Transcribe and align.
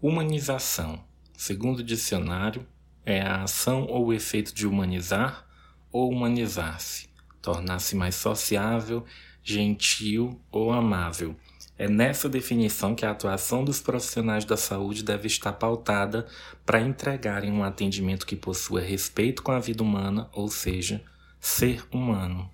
Humanização, 0.00 1.02
segundo 1.34 1.78
o 1.78 1.82
dicionário, 1.82 2.66
é 3.04 3.22
a 3.22 3.44
ação 3.44 3.86
ou 3.86 4.06
o 4.06 4.12
efeito 4.12 4.54
de 4.54 4.66
humanizar 4.66 5.46
ou 5.90 6.10
humanizar-se, 6.10 7.08
tornar-se 7.40 7.96
mais 7.96 8.14
sociável, 8.14 9.06
gentil 9.42 10.38
ou 10.52 10.70
amável. 10.70 11.34
É 11.78 11.88
nessa 11.88 12.28
definição 12.28 12.94
que 12.94 13.06
a 13.06 13.10
atuação 13.10 13.64
dos 13.64 13.80
profissionais 13.80 14.44
da 14.44 14.56
saúde 14.56 15.02
deve 15.02 15.28
estar 15.28 15.54
pautada 15.54 16.26
para 16.66 16.80
entregarem 16.80 17.50
um 17.50 17.64
atendimento 17.64 18.26
que 18.26 18.36
possua 18.36 18.82
respeito 18.82 19.42
com 19.42 19.52
a 19.52 19.58
vida 19.58 19.82
humana, 19.82 20.28
ou 20.34 20.48
seja, 20.48 21.02
ser 21.40 21.86
humano. 21.90 22.50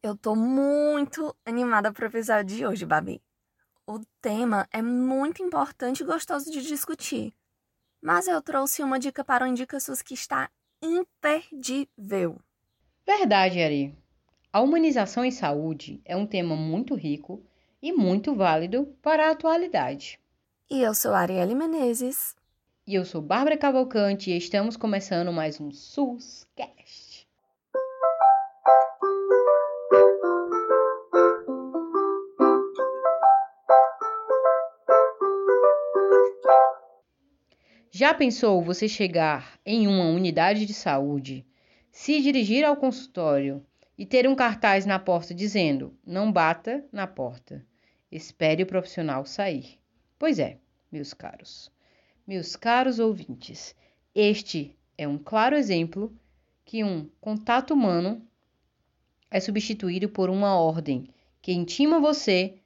Eu 0.00 0.16
tô 0.16 0.36
muito 0.36 1.34
animada 1.44 1.92
para 1.92 2.04
o 2.04 2.08
episódio 2.08 2.56
de 2.56 2.66
hoje, 2.66 2.86
Babi. 2.86 3.23
O 3.86 4.00
tema 4.22 4.66
é 4.72 4.80
muito 4.80 5.42
importante 5.42 6.02
e 6.02 6.06
gostoso 6.06 6.50
de 6.50 6.62
discutir. 6.62 7.34
Mas 8.00 8.26
eu 8.26 8.40
trouxe 8.40 8.82
uma 8.82 8.98
dica 8.98 9.22
para 9.22 9.44
o 9.44 9.46
Indica 9.46 9.78
SUS 9.78 10.00
que 10.00 10.14
está 10.14 10.48
imperdível. 10.80 12.40
Verdade, 13.06 13.60
Ari. 13.60 13.94
A 14.50 14.62
humanização 14.62 15.22
em 15.22 15.30
saúde 15.30 16.00
é 16.02 16.16
um 16.16 16.26
tema 16.26 16.56
muito 16.56 16.94
rico 16.94 17.42
e 17.82 17.92
muito 17.92 18.34
válido 18.34 18.86
para 19.02 19.28
a 19.28 19.32
atualidade. 19.32 20.18
E 20.70 20.80
eu 20.80 20.94
sou 20.94 21.12
Arielle 21.12 21.54
Menezes. 21.54 22.34
E 22.86 22.94
eu 22.94 23.04
sou 23.04 23.20
Bárbara 23.20 23.58
Cavalcante 23.58 24.30
e 24.30 24.36
estamos 24.38 24.78
começando 24.78 25.30
mais 25.30 25.60
um 25.60 25.70
SUScast. 25.70 27.03
Já 37.96 38.12
pensou 38.12 38.60
você 38.60 38.88
chegar 38.88 39.56
em 39.64 39.86
uma 39.86 40.06
unidade 40.06 40.66
de 40.66 40.74
saúde, 40.74 41.46
se 41.92 42.20
dirigir 42.20 42.64
ao 42.64 42.76
consultório 42.76 43.64
e 43.96 44.04
ter 44.04 44.28
um 44.28 44.34
cartaz 44.34 44.84
na 44.84 44.98
porta 44.98 45.32
dizendo: 45.32 45.96
não 46.04 46.32
bata 46.32 46.84
na 46.90 47.06
porta, 47.06 47.64
espere 48.10 48.64
o 48.64 48.66
profissional 48.66 49.24
sair? 49.24 49.78
Pois 50.18 50.40
é, 50.40 50.58
meus 50.90 51.14
caros, 51.14 51.70
meus 52.26 52.56
caros 52.56 52.98
ouvintes, 52.98 53.76
este 54.12 54.76
é 54.98 55.06
um 55.06 55.16
claro 55.16 55.54
exemplo 55.54 56.12
que 56.64 56.82
um 56.82 57.08
contato 57.20 57.74
humano 57.74 58.20
é 59.30 59.38
substituído 59.38 60.08
por 60.08 60.30
uma 60.30 60.58
ordem 60.58 61.06
que 61.40 61.52
intima 61.52 62.00
você, 62.00 62.56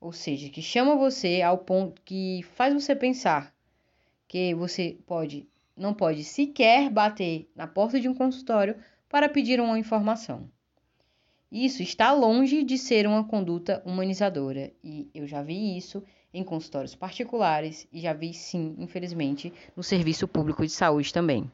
ou 0.00 0.10
seja, 0.10 0.48
que 0.48 0.62
chama 0.62 0.96
você 0.96 1.42
ao 1.42 1.58
ponto 1.58 2.00
que 2.00 2.42
faz 2.54 2.72
você 2.72 2.96
pensar 2.96 3.53
que 4.28 4.54
você 4.54 4.98
pode 5.06 5.46
não 5.76 5.92
pode 5.92 6.22
sequer 6.22 6.88
bater 6.88 7.50
na 7.54 7.66
porta 7.66 8.00
de 8.00 8.08
um 8.08 8.14
consultório 8.14 8.76
para 9.08 9.28
pedir 9.28 9.60
uma 9.60 9.78
informação. 9.78 10.48
Isso 11.50 11.82
está 11.82 12.12
longe 12.12 12.64
de 12.64 12.76
ser 12.78 13.06
uma 13.06 13.24
conduta 13.24 13.82
humanizadora 13.84 14.72
e 14.82 15.08
eu 15.14 15.26
já 15.26 15.42
vi 15.42 15.76
isso 15.76 16.02
em 16.32 16.42
consultórios 16.42 16.94
particulares 16.94 17.86
e 17.92 18.00
já 18.00 18.12
vi 18.12 18.34
sim, 18.34 18.74
infelizmente, 18.78 19.52
no 19.76 19.82
serviço 19.82 20.26
público 20.26 20.64
de 20.64 20.72
saúde 20.72 21.12
também. 21.12 21.50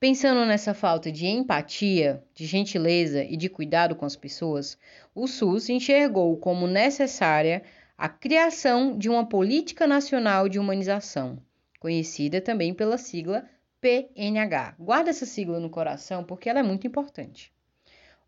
Pensando 0.00 0.44
nessa 0.44 0.74
falta 0.74 1.10
de 1.10 1.26
empatia, 1.26 2.22
de 2.34 2.46
gentileza 2.46 3.22
e 3.22 3.36
de 3.36 3.48
cuidado 3.48 3.94
com 3.94 4.04
as 4.04 4.16
pessoas, 4.16 4.76
o 5.14 5.26
SUS 5.26 5.68
enxergou 5.68 6.36
como 6.36 6.66
necessária 6.66 7.62
a 7.96 8.08
criação 8.08 8.98
de 8.98 9.08
uma 9.08 9.24
política 9.24 9.86
nacional 9.86 10.48
de 10.48 10.58
humanização 10.58 11.38
conhecida 11.84 12.40
também 12.40 12.72
pela 12.72 12.96
sigla 12.96 13.46
PNH. 13.78 14.74
Guarda 14.78 15.10
essa 15.10 15.26
sigla 15.26 15.60
no 15.60 15.68
coração 15.68 16.24
porque 16.24 16.48
ela 16.48 16.60
é 16.60 16.62
muito 16.62 16.86
importante. 16.86 17.52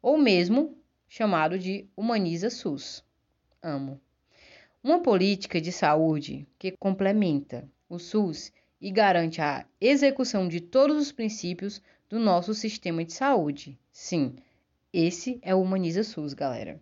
Ou 0.02 0.18
mesmo 0.18 0.76
chamado 1.08 1.58
de 1.58 1.88
Humaniza 1.96 2.50
SUS. 2.50 3.02
Amo. 3.62 3.98
Uma 4.84 5.00
política 5.00 5.58
de 5.58 5.72
saúde 5.72 6.46
que 6.58 6.72
complementa 6.72 7.66
o 7.88 7.98
SUS 7.98 8.52
e 8.78 8.90
garante 8.90 9.40
a 9.40 9.64
execução 9.80 10.46
de 10.46 10.60
todos 10.60 10.98
os 10.98 11.10
princípios 11.10 11.80
do 12.10 12.18
nosso 12.18 12.52
sistema 12.52 13.02
de 13.06 13.14
saúde. 13.14 13.78
Sim, 13.90 14.36
esse 14.92 15.38
é 15.40 15.54
o 15.54 15.62
Humaniza 15.62 16.04
SUS, 16.04 16.34
galera. 16.34 16.78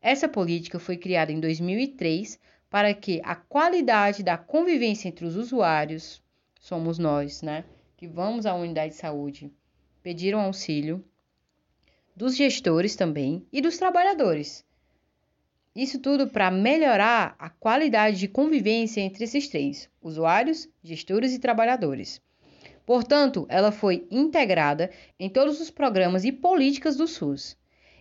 Essa 0.00 0.26
política 0.26 0.78
foi 0.78 0.96
criada 0.96 1.30
em 1.30 1.38
2003 1.38 2.40
para 2.72 2.94
que 2.94 3.20
a 3.22 3.34
qualidade 3.34 4.22
da 4.22 4.38
convivência 4.38 5.06
entre 5.06 5.26
os 5.26 5.36
usuários, 5.36 6.22
somos 6.58 6.98
nós, 6.98 7.42
né, 7.42 7.66
que 7.98 8.08
vamos 8.08 8.46
à 8.46 8.54
unidade 8.54 8.94
de 8.94 8.98
saúde, 8.98 9.52
pediram 10.02 10.40
auxílio, 10.40 11.04
dos 12.16 12.34
gestores 12.34 12.96
também 12.96 13.46
e 13.52 13.60
dos 13.60 13.76
trabalhadores. 13.76 14.64
Isso 15.76 15.98
tudo 15.98 16.28
para 16.28 16.50
melhorar 16.50 17.36
a 17.38 17.50
qualidade 17.50 18.18
de 18.18 18.26
convivência 18.26 19.02
entre 19.02 19.24
esses 19.24 19.48
três: 19.48 19.90
usuários, 20.00 20.66
gestores 20.82 21.34
e 21.34 21.38
trabalhadores. 21.38 22.22
Portanto, 22.86 23.44
ela 23.50 23.70
foi 23.70 24.06
integrada 24.10 24.90
em 25.20 25.28
todos 25.28 25.60
os 25.60 25.70
programas 25.70 26.24
e 26.24 26.32
políticas 26.32 26.96
do 26.96 27.06
SUS, 27.06 27.54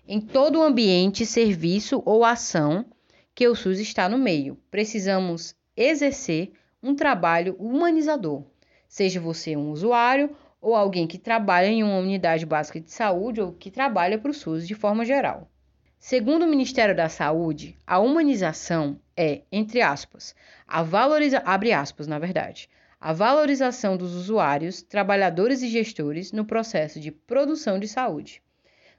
em 0.07 0.21
todo 0.21 0.59
o 0.59 0.63
ambiente, 0.63 1.25
serviço 1.25 2.01
ou 2.05 2.23
ação 2.23 2.85
que 3.33 3.47
o 3.47 3.55
SUS 3.55 3.79
está 3.79 4.07
no 4.09 4.17
meio. 4.17 4.57
Precisamos 4.69 5.55
exercer 5.75 6.51
um 6.81 6.95
trabalho 6.95 7.55
humanizador, 7.59 8.43
seja 8.87 9.19
você 9.19 9.55
um 9.55 9.71
usuário 9.71 10.35
ou 10.59 10.75
alguém 10.75 11.07
que 11.07 11.17
trabalha 11.17 11.67
em 11.67 11.83
uma 11.83 11.97
unidade 11.97 12.45
básica 12.45 12.79
de 12.79 12.91
saúde 12.91 13.41
ou 13.41 13.51
que 13.51 13.71
trabalha 13.71 14.17
para 14.17 14.31
o 14.31 14.33
SUS 14.33 14.67
de 14.67 14.75
forma 14.75 15.03
geral. 15.05 15.49
Segundo 15.97 16.45
o 16.45 16.47
Ministério 16.47 16.95
da 16.95 17.09
Saúde, 17.09 17.77
a 17.85 17.99
humanização 17.99 18.99
é, 19.15 19.41
entre 19.51 19.81
aspas, 19.81 20.35
a 20.67 20.81
valoriza 20.81 21.43
abre 21.45 21.71
aspas, 21.71 22.07
na 22.07 22.17
verdade, 22.17 22.67
a 22.99 23.13
valorização 23.13 23.97
dos 23.97 24.15
usuários, 24.15 24.81
trabalhadores 24.81 25.61
e 25.61 25.67
gestores 25.67 26.31
no 26.31 26.43
processo 26.45 26.99
de 26.99 27.11
produção 27.11 27.79
de 27.79 27.87
saúde. 27.87 28.41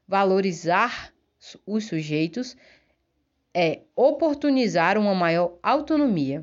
Valorizar 0.06 1.12
os 1.66 1.86
sujeitos 1.86 2.56
é 3.54 3.82
oportunizar 3.94 4.96
uma 4.96 5.14
maior 5.14 5.58
autonomia, 5.62 6.42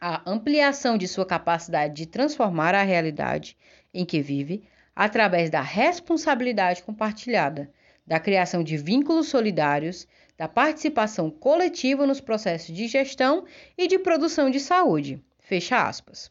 a 0.00 0.30
ampliação 0.30 0.98
de 0.98 1.08
sua 1.08 1.24
capacidade 1.24 1.94
de 1.94 2.06
transformar 2.06 2.74
a 2.74 2.82
realidade 2.82 3.56
em 3.94 4.04
que 4.04 4.20
vive 4.20 4.62
através 4.94 5.48
da 5.48 5.60
responsabilidade 5.60 6.82
compartilhada, 6.82 7.70
da 8.06 8.20
criação 8.20 8.62
de 8.62 8.76
vínculos 8.76 9.28
solidários, 9.28 10.06
da 10.36 10.46
participação 10.46 11.30
coletiva 11.30 12.06
nos 12.06 12.20
processos 12.20 12.74
de 12.74 12.86
gestão 12.86 13.44
e 13.76 13.88
de 13.88 13.98
produção 13.98 14.50
de 14.50 14.60
saúde. 14.60 15.22
Fecha 15.38 15.88
aspas. 15.88 16.30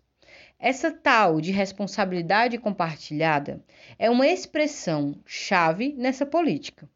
Essa 0.60 0.92
tal 0.92 1.42
de 1.42 1.52
responsabilidade 1.52 2.58
compartilhada 2.58 3.64
é 3.98 4.10
uma 4.10 4.28
expressão 4.28 5.16
chave 5.26 5.94
nessa 5.98 6.26
política 6.26 6.90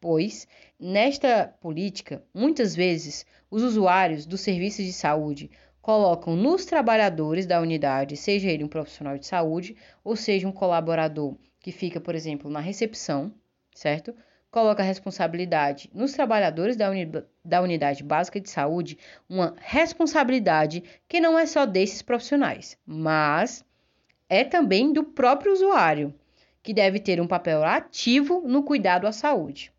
pois, 0.00 0.46
nesta 0.78 1.54
política, 1.60 2.22
muitas 2.32 2.74
vezes 2.74 3.26
os 3.50 3.62
usuários 3.62 4.26
dos 4.26 4.40
serviços 4.40 4.84
de 4.84 4.92
saúde 4.92 5.50
colocam 5.80 6.36
nos 6.36 6.64
trabalhadores 6.66 7.46
da 7.46 7.60
unidade, 7.60 8.16
seja 8.16 8.50
ele 8.50 8.64
um 8.64 8.68
profissional 8.68 9.16
de 9.16 9.26
saúde 9.26 9.76
ou 10.04 10.14
seja 10.16 10.46
um 10.46 10.52
colaborador 10.52 11.36
que 11.60 11.72
fica, 11.72 12.00
por 12.00 12.14
exemplo, 12.14 12.50
na 12.50 12.60
recepção, 12.60 13.32
certo? 13.74 14.14
Coloca 14.50 14.82
a 14.82 14.86
responsabilidade 14.86 15.90
nos 15.92 16.12
trabalhadores 16.12 16.76
da, 16.76 16.90
uni 16.90 17.10
da 17.44 17.60
unidade 17.60 18.02
básica 18.02 18.40
de 18.40 18.48
saúde, 18.48 18.98
uma 19.28 19.54
responsabilidade 19.58 20.82
que 21.06 21.20
não 21.20 21.38
é 21.38 21.44
só 21.44 21.66
desses 21.66 22.02
profissionais, 22.02 22.78
mas 22.86 23.64
é 24.28 24.44
também 24.44 24.92
do 24.92 25.04
próprio 25.04 25.52
usuário, 25.52 26.14
que 26.62 26.74
deve 26.74 27.00
ter 27.00 27.20
um 27.20 27.26
papel 27.26 27.64
ativo 27.64 28.42
no 28.46 28.62
cuidado 28.62 29.06
à 29.06 29.12
saúde. 29.12 29.72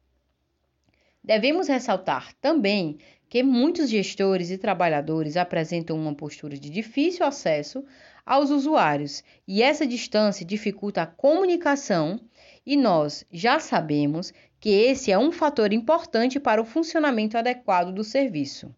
Devemos 1.24 1.68
ressaltar 1.68 2.33
também 2.36 2.98
que 3.30 3.44
muitos 3.44 3.89
gestores 3.89 4.50
e 4.50 4.57
trabalhadores 4.57 5.38
apresentam 5.38 5.95
uma 5.95 6.16
postura 6.16 6.57
de 6.57 6.69
difícil 6.69 7.25
acesso 7.25 7.86
aos 8.25 8.50
usuários 8.50 9.24
e 9.48 9.62
essa 9.62 9.86
distância 9.86 10.45
dificulta 10.45 11.04
a 11.04 11.07
comunicação, 11.07 12.19
e 12.66 12.75
nós 12.75 13.25
já 13.31 13.60
sabemos 13.60 14.33
que 14.60 14.69
esse 14.69 15.12
é 15.12 15.18
um 15.18 15.31
fator 15.31 15.71
importante 15.71 16.39
para 16.39 16.62
o 16.62 16.66
funcionamento 16.66 17.38
adequado 17.38 17.94
do 17.94 18.04
serviço. 18.04 18.74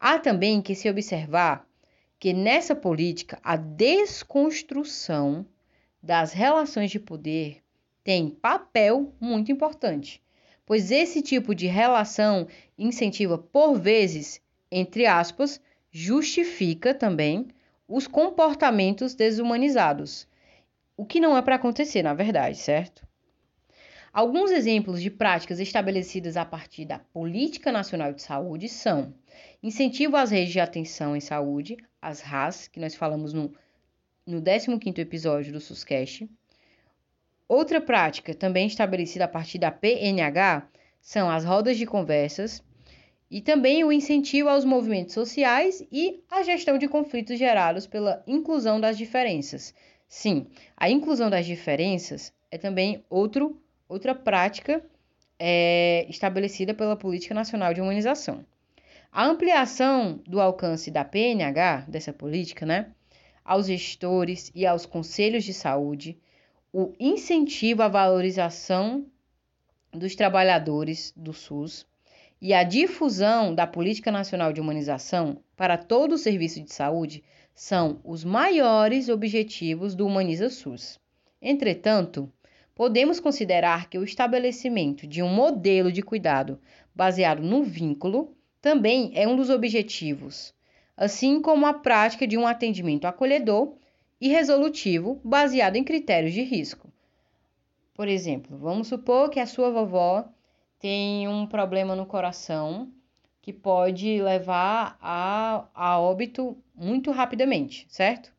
Há 0.00 0.18
também 0.18 0.62
que 0.62 0.74
se 0.74 0.88
observar 0.88 1.66
que 2.18 2.32
nessa 2.32 2.74
política 2.74 3.38
a 3.42 3.56
desconstrução 3.56 5.44
das 6.02 6.32
relações 6.32 6.90
de 6.90 6.98
poder 6.98 7.62
tem 8.02 8.30
papel 8.30 9.12
muito 9.20 9.52
importante 9.52 10.22
pois 10.68 10.90
esse 10.90 11.22
tipo 11.22 11.54
de 11.54 11.66
relação 11.66 12.46
incentiva, 12.78 13.38
por 13.38 13.80
vezes, 13.80 14.38
entre 14.70 15.06
aspas, 15.06 15.58
justifica 15.90 16.92
também 16.92 17.48
os 17.88 18.06
comportamentos 18.06 19.14
desumanizados, 19.14 20.28
o 20.94 21.06
que 21.06 21.20
não 21.20 21.34
é 21.34 21.40
para 21.40 21.54
acontecer, 21.54 22.02
na 22.02 22.12
verdade, 22.12 22.58
certo? 22.58 23.08
Alguns 24.12 24.50
exemplos 24.50 25.00
de 25.00 25.10
práticas 25.10 25.58
estabelecidas 25.58 26.36
a 26.36 26.44
partir 26.44 26.84
da 26.84 26.98
Política 26.98 27.72
Nacional 27.72 28.12
de 28.12 28.20
Saúde 28.20 28.68
são 28.68 29.14
incentivo 29.62 30.16
às 30.16 30.30
redes 30.30 30.52
de 30.52 30.60
atenção 30.60 31.16
em 31.16 31.20
saúde, 31.20 31.78
as 32.02 32.20
RAS, 32.20 32.68
que 32.68 32.78
nós 32.78 32.94
falamos 32.94 33.32
no, 33.32 33.54
no 34.26 34.42
15º 34.42 34.98
episódio 34.98 35.50
do 35.50 35.60
SUSCast. 35.60 36.28
Outra 37.48 37.80
prática 37.80 38.34
também 38.34 38.66
estabelecida 38.66 39.24
a 39.24 39.28
partir 39.28 39.58
da 39.58 39.70
PNH 39.70 40.68
são 41.00 41.30
as 41.30 41.46
rodas 41.46 41.78
de 41.78 41.86
conversas 41.86 42.62
e 43.30 43.40
também 43.40 43.82
o 43.82 43.90
incentivo 43.90 44.50
aos 44.50 44.66
movimentos 44.66 45.14
sociais 45.14 45.82
e 45.90 46.22
a 46.30 46.42
gestão 46.42 46.76
de 46.76 46.86
conflitos 46.86 47.38
gerados 47.38 47.86
pela 47.86 48.22
inclusão 48.26 48.78
das 48.78 48.98
diferenças. 48.98 49.74
Sim, 50.06 50.46
a 50.76 50.90
inclusão 50.90 51.30
das 51.30 51.46
diferenças 51.46 52.34
é 52.50 52.58
também 52.58 53.02
outro, 53.08 53.58
outra 53.88 54.14
prática 54.14 54.84
é, 55.38 56.06
estabelecida 56.08 56.74
pela 56.74 56.96
Política 56.96 57.34
Nacional 57.34 57.72
de 57.72 57.80
Humanização. 57.80 58.44
A 59.10 59.24
ampliação 59.24 60.20
do 60.26 60.38
alcance 60.38 60.90
da 60.90 61.04
PNH, 61.04 61.86
dessa 61.88 62.12
política, 62.12 62.66
né, 62.66 62.92
aos 63.42 63.66
gestores 63.66 64.52
e 64.54 64.66
aos 64.66 64.84
conselhos 64.84 65.44
de 65.44 65.54
saúde, 65.54 66.18
o 66.72 66.92
incentivo 67.00 67.82
à 67.82 67.88
valorização 67.88 69.06
dos 69.92 70.14
trabalhadores 70.14 71.12
do 71.16 71.32
SUS 71.32 71.86
e 72.40 72.52
a 72.52 72.62
difusão 72.62 73.54
da 73.54 73.66
Política 73.66 74.12
Nacional 74.12 74.52
de 74.52 74.60
Humanização 74.60 75.38
para 75.56 75.78
todo 75.78 76.12
o 76.12 76.18
serviço 76.18 76.62
de 76.62 76.72
saúde 76.72 77.24
são 77.54 78.00
os 78.04 78.22
maiores 78.22 79.08
objetivos 79.08 79.94
do 79.94 80.06
Humaniza 80.06 80.50
SUS. 80.50 81.00
Entretanto, 81.40 82.30
podemos 82.74 83.18
considerar 83.18 83.88
que 83.88 83.98
o 83.98 84.04
estabelecimento 84.04 85.06
de 85.06 85.22
um 85.22 85.28
modelo 85.28 85.90
de 85.90 86.02
cuidado 86.02 86.60
baseado 86.94 87.42
no 87.42 87.64
vínculo 87.64 88.36
também 88.60 89.10
é 89.14 89.26
um 89.26 89.34
dos 89.34 89.50
objetivos, 89.50 90.54
assim 90.96 91.40
como 91.40 91.66
a 91.66 91.72
prática 91.72 92.26
de 92.26 92.36
um 92.36 92.46
atendimento 92.46 93.06
acolhedor 93.06 93.74
e 94.20 94.28
resolutivo 94.28 95.20
baseado 95.24 95.76
em 95.76 95.84
critérios 95.84 96.32
de 96.32 96.42
risco. 96.42 96.90
Por 97.94 98.08
exemplo, 98.08 98.56
vamos 98.56 98.88
supor 98.88 99.30
que 99.30 99.40
a 99.40 99.46
sua 99.46 99.70
vovó 99.70 100.28
tem 100.78 101.26
um 101.28 101.46
problema 101.46 101.96
no 101.96 102.06
coração 102.06 102.92
que 103.42 103.52
pode 103.52 104.20
levar 104.20 104.96
a, 105.00 105.66
a 105.74 105.98
óbito 105.98 106.56
muito 106.74 107.10
rapidamente, 107.10 107.86
certo? 107.88 108.32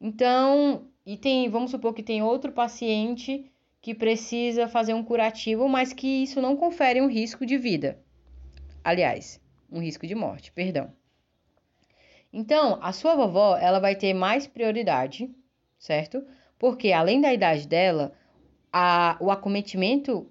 Então, 0.00 0.86
e 1.04 1.16
tem, 1.16 1.48
vamos 1.48 1.70
supor 1.70 1.94
que 1.94 2.02
tem 2.02 2.22
outro 2.22 2.52
paciente 2.52 3.50
que 3.80 3.94
precisa 3.94 4.68
fazer 4.68 4.94
um 4.94 5.02
curativo, 5.02 5.68
mas 5.68 5.92
que 5.92 6.06
isso 6.06 6.40
não 6.40 6.56
confere 6.56 7.00
um 7.00 7.08
risco 7.08 7.46
de 7.46 7.56
vida. 7.56 7.98
Aliás, 8.84 9.40
um 9.70 9.80
risco 9.80 10.06
de 10.06 10.14
morte, 10.14 10.52
perdão. 10.52 10.92
Então, 12.32 12.78
a 12.82 12.92
sua 12.92 13.14
vovó, 13.14 13.56
ela 13.56 13.78
vai 13.78 13.94
ter 13.94 14.12
mais 14.12 14.46
prioridade, 14.46 15.30
certo? 15.78 16.24
Porque 16.58 16.92
além 16.92 17.20
da 17.20 17.32
idade 17.32 17.66
dela, 17.66 18.12
a, 18.72 19.16
o 19.20 19.30
acometimento 19.30 20.30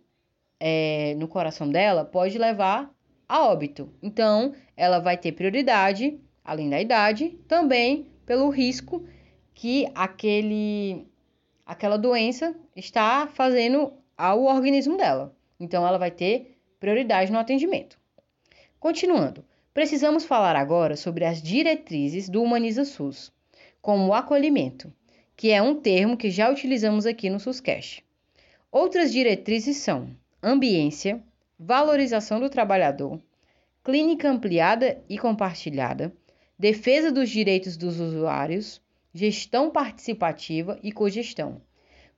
é, 0.59 1.15
no 1.15 1.27
coração 1.27 1.69
dela 1.69 2.05
pode 2.05 2.37
levar 2.37 2.93
a 3.27 3.47
óbito. 3.47 3.91
Então, 4.01 4.53
ela 4.75 4.99
vai 4.99 5.17
ter 5.17 5.31
prioridade, 5.31 6.19
além 6.43 6.69
da 6.69 6.79
idade, 6.79 7.29
também 7.47 8.07
pelo 8.25 8.49
risco 8.49 9.05
que 9.53 9.87
aquele, 9.95 11.07
aquela 11.65 11.97
doença 11.97 12.55
está 12.75 13.27
fazendo 13.27 13.93
ao 14.15 14.43
organismo 14.43 14.97
dela. 14.97 15.35
Então, 15.59 15.85
ela 15.85 15.97
vai 15.97 16.11
ter 16.11 16.59
prioridade 16.79 17.31
no 17.31 17.39
atendimento. 17.39 17.99
Continuando, 18.79 19.43
precisamos 19.77 20.25
falar 20.25 20.55
agora 20.55 20.95
sobre 20.95 21.23
as 21.23 21.39
diretrizes 21.39 22.27
do 22.27 22.41
Humaniza 22.41 22.83
SUS, 22.83 23.31
como 23.79 24.07
o 24.07 24.13
acolhimento, 24.15 24.91
que 25.35 25.51
é 25.51 25.61
um 25.61 25.75
termo 25.75 26.17
que 26.17 26.31
já 26.31 26.49
utilizamos 26.49 27.05
aqui 27.05 27.29
no 27.29 27.39
SUSCast. 27.39 28.03
Outras 28.71 29.11
diretrizes 29.11 29.77
são 29.77 30.09
ambiência, 30.41 31.21
valorização 31.59 32.39
do 32.39 32.49
trabalhador, 32.49 33.21
clínica 33.83 34.27
ampliada 34.27 34.99
e 35.07 35.15
compartilhada, 35.15 36.11
defesa 36.57 37.11
dos 37.11 37.29
direitos 37.29 37.77
dos 37.77 37.99
usuários, 37.99 38.81
gestão 39.13 39.69
participativa 39.69 40.79
e 40.81 40.91
cogestão. 40.91 41.61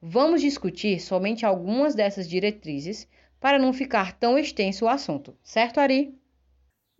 Vamos 0.02 0.40
discutir 0.40 1.02
somente 1.02 1.46
algumas 1.46 1.94
dessas 1.94 2.26
diretrizes 2.26 3.06
para 3.38 3.60
não 3.60 3.74
ficar 3.74 4.14
tão 4.14 4.40
extenso 4.40 4.86
o 4.86 4.88
assunto, 4.88 5.36
certo, 5.44 5.82
Ari? 5.82 6.18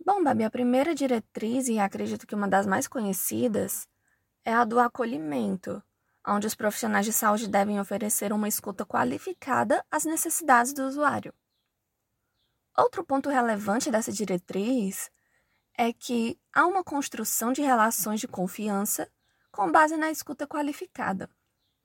Bom, 0.02 0.24
Babi, 0.24 0.44
a 0.44 0.50
primeira 0.50 0.94
diretriz, 0.94 1.68
e 1.68 1.78
acredito 1.78 2.26
que 2.26 2.34
uma 2.34 2.48
das 2.48 2.66
mais 2.66 2.88
conhecidas, 2.88 3.86
é 4.42 4.52
a 4.52 4.64
do 4.64 4.80
acolhimento, 4.80 5.82
onde 6.26 6.46
os 6.46 6.54
profissionais 6.54 7.04
de 7.04 7.12
saúde 7.12 7.46
devem 7.46 7.78
oferecer 7.78 8.32
uma 8.32 8.48
escuta 8.48 8.86
qualificada 8.86 9.84
às 9.90 10.06
necessidades 10.06 10.72
do 10.72 10.84
usuário. 10.84 11.34
Outro 12.78 13.04
ponto 13.04 13.28
relevante 13.28 13.90
dessa 13.90 14.10
diretriz 14.10 15.10
é 15.76 15.92
que 15.92 16.40
há 16.52 16.66
uma 16.66 16.82
construção 16.82 17.52
de 17.52 17.60
relações 17.60 18.20
de 18.20 18.28
confiança 18.28 19.10
com 19.52 19.70
base 19.70 19.96
na 19.98 20.10
escuta 20.10 20.46
qualificada. 20.46 21.28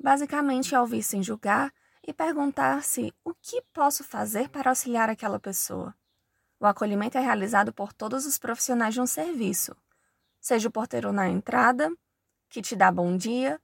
Basicamente, 0.01 0.73
é 0.73 0.79
ouvir 0.79 1.03
sem 1.03 1.21
julgar 1.21 1.73
e 2.01 2.13
perguntar-se 2.13 3.13
o 3.25 3.33
que 3.33 3.61
posso 3.73 4.03
fazer 4.03 4.49
para 4.49 4.69
auxiliar 4.69 5.09
aquela 5.09 5.39
pessoa. 5.39 5.93
O 6.59 6.65
acolhimento 6.65 7.17
é 7.17 7.21
realizado 7.21 7.73
por 7.73 7.91
todos 7.91 8.25
os 8.25 8.37
profissionais 8.37 8.93
de 8.93 9.01
um 9.01 9.05
serviço, 9.05 9.75
seja 10.39 10.69
o 10.69 10.71
porteiro 10.71 11.11
na 11.11 11.27
entrada, 11.27 11.91
que 12.49 12.61
te 12.61 12.75
dá 12.75 12.91
bom 12.91 13.17
dia, 13.17 13.59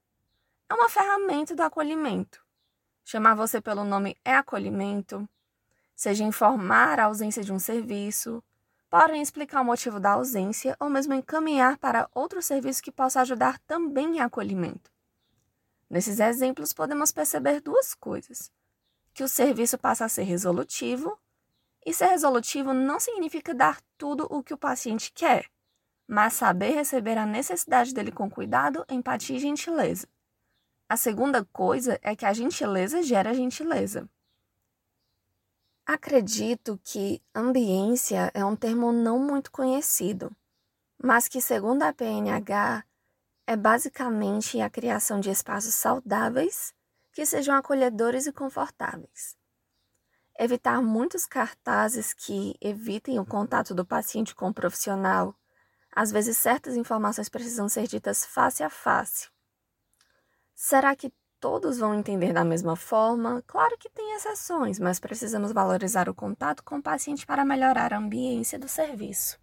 é 0.69 0.73
uma 0.73 0.89
ferramenta 0.89 1.55
do 1.55 1.61
acolhimento. 1.61 2.43
Chamar 3.03 3.35
você 3.35 3.61
pelo 3.61 3.83
nome 3.83 4.17
é 4.25 4.35
acolhimento, 4.35 5.27
seja 5.95 6.23
informar 6.23 6.99
a 6.99 7.05
ausência 7.05 7.43
de 7.43 7.53
um 7.53 7.59
serviço, 7.59 8.43
podem 8.89 9.21
explicar 9.21 9.61
o 9.61 9.65
motivo 9.65 9.99
da 9.99 10.11
ausência 10.11 10.75
ou 10.79 10.89
mesmo 10.89 11.13
encaminhar 11.13 11.77
para 11.77 12.09
outro 12.13 12.41
serviço 12.41 12.83
que 12.83 12.91
possa 12.91 13.21
ajudar 13.21 13.57
também 13.59 14.17
em 14.17 14.19
acolhimento. 14.19 14.91
Nesses 15.89 16.19
exemplos, 16.19 16.73
podemos 16.73 17.11
perceber 17.11 17.61
duas 17.61 17.93
coisas: 17.93 18.51
que 19.13 19.23
o 19.23 19.27
serviço 19.27 19.77
passa 19.77 20.05
a 20.05 20.09
ser 20.09 20.23
resolutivo, 20.23 21.17
e 21.85 21.93
ser 21.93 22.07
resolutivo 22.07 22.73
não 22.73 22.99
significa 22.99 23.53
dar 23.53 23.79
tudo 23.97 24.27
o 24.29 24.43
que 24.43 24.53
o 24.53 24.57
paciente 24.57 25.11
quer, 25.13 25.49
mas 26.07 26.33
saber 26.33 26.71
receber 26.71 27.17
a 27.17 27.25
necessidade 27.25 27.93
dele 27.93 28.11
com 28.11 28.29
cuidado, 28.29 28.85
empatia 28.89 29.37
e 29.37 29.39
gentileza. 29.39 30.07
A 30.87 30.97
segunda 30.97 31.45
coisa 31.45 31.99
é 32.01 32.15
que 32.15 32.25
a 32.25 32.33
gentileza 32.33 33.01
gera 33.01 33.33
gentileza. 33.33 34.09
Acredito 35.85 36.79
que 36.83 37.21
ambiência 37.33 38.29
é 38.33 38.43
um 38.45 38.55
termo 38.55 38.91
não 38.91 39.17
muito 39.17 39.51
conhecido, 39.51 40.31
mas 41.01 41.27
que, 41.27 41.41
segundo 41.41 41.83
a 41.83 41.93
PNH, 41.93 42.83
é 43.47 43.55
basicamente 43.55 44.61
a 44.61 44.69
criação 44.69 45.19
de 45.19 45.29
espaços 45.29 45.73
saudáveis 45.73 46.73
que 47.11 47.25
sejam 47.25 47.55
acolhedores 47.55 48.27
e 48.27 48.31
confortáveis. 48.31 49.35
Evitar 50.39 50.81
muitos 50.81 51.25
cartazes 51.25 52.13
que 52.13 52.55
evitem 52.59 53.19
o 53.19 53.25
contato 53.25 53.75
do 53.75 53.85
paciente 53.85 54.33
com 54.33 54.49
o 54.49 54.53
profissional. 54.53 55.35
Às 55.93 56.11
vezes, 56.11 56.37
certas 56.37 56.75
informações 56.75 57.29
precisam 57.29 57.67
ser 57.67 57.87
ditas 57.87 58.25
face 58.25 58.63
a 58.63 58.69
face 58.69 59.29
Será 60.63 60.95
que 60.95 61.11
todos 61.39 61.79
vão 61.79 61.95
entender 61.95 62.33
da 62.33 62.43
mesma 62.43 62.75
forma? 62.75 63.43
Claro 63.47 63.75
que 63.79 63.89
tem 63.89 64.15
exceções, 64.15 64.77
mas 64.77 64.99
precisamos 64.99 65.51
valorizar 65.51 66.07
o 66.07 66.13
contato 66.13 66.63
com 66.63 66.77
o 66.77 66.83
paciente 66.83 67.25
para 67.25 67.43
melhorar 67.43 67.91
a 67.91 67.97
ambiência 67.97 68.59
do 68.59 68.67
serviço. 68.67 69.39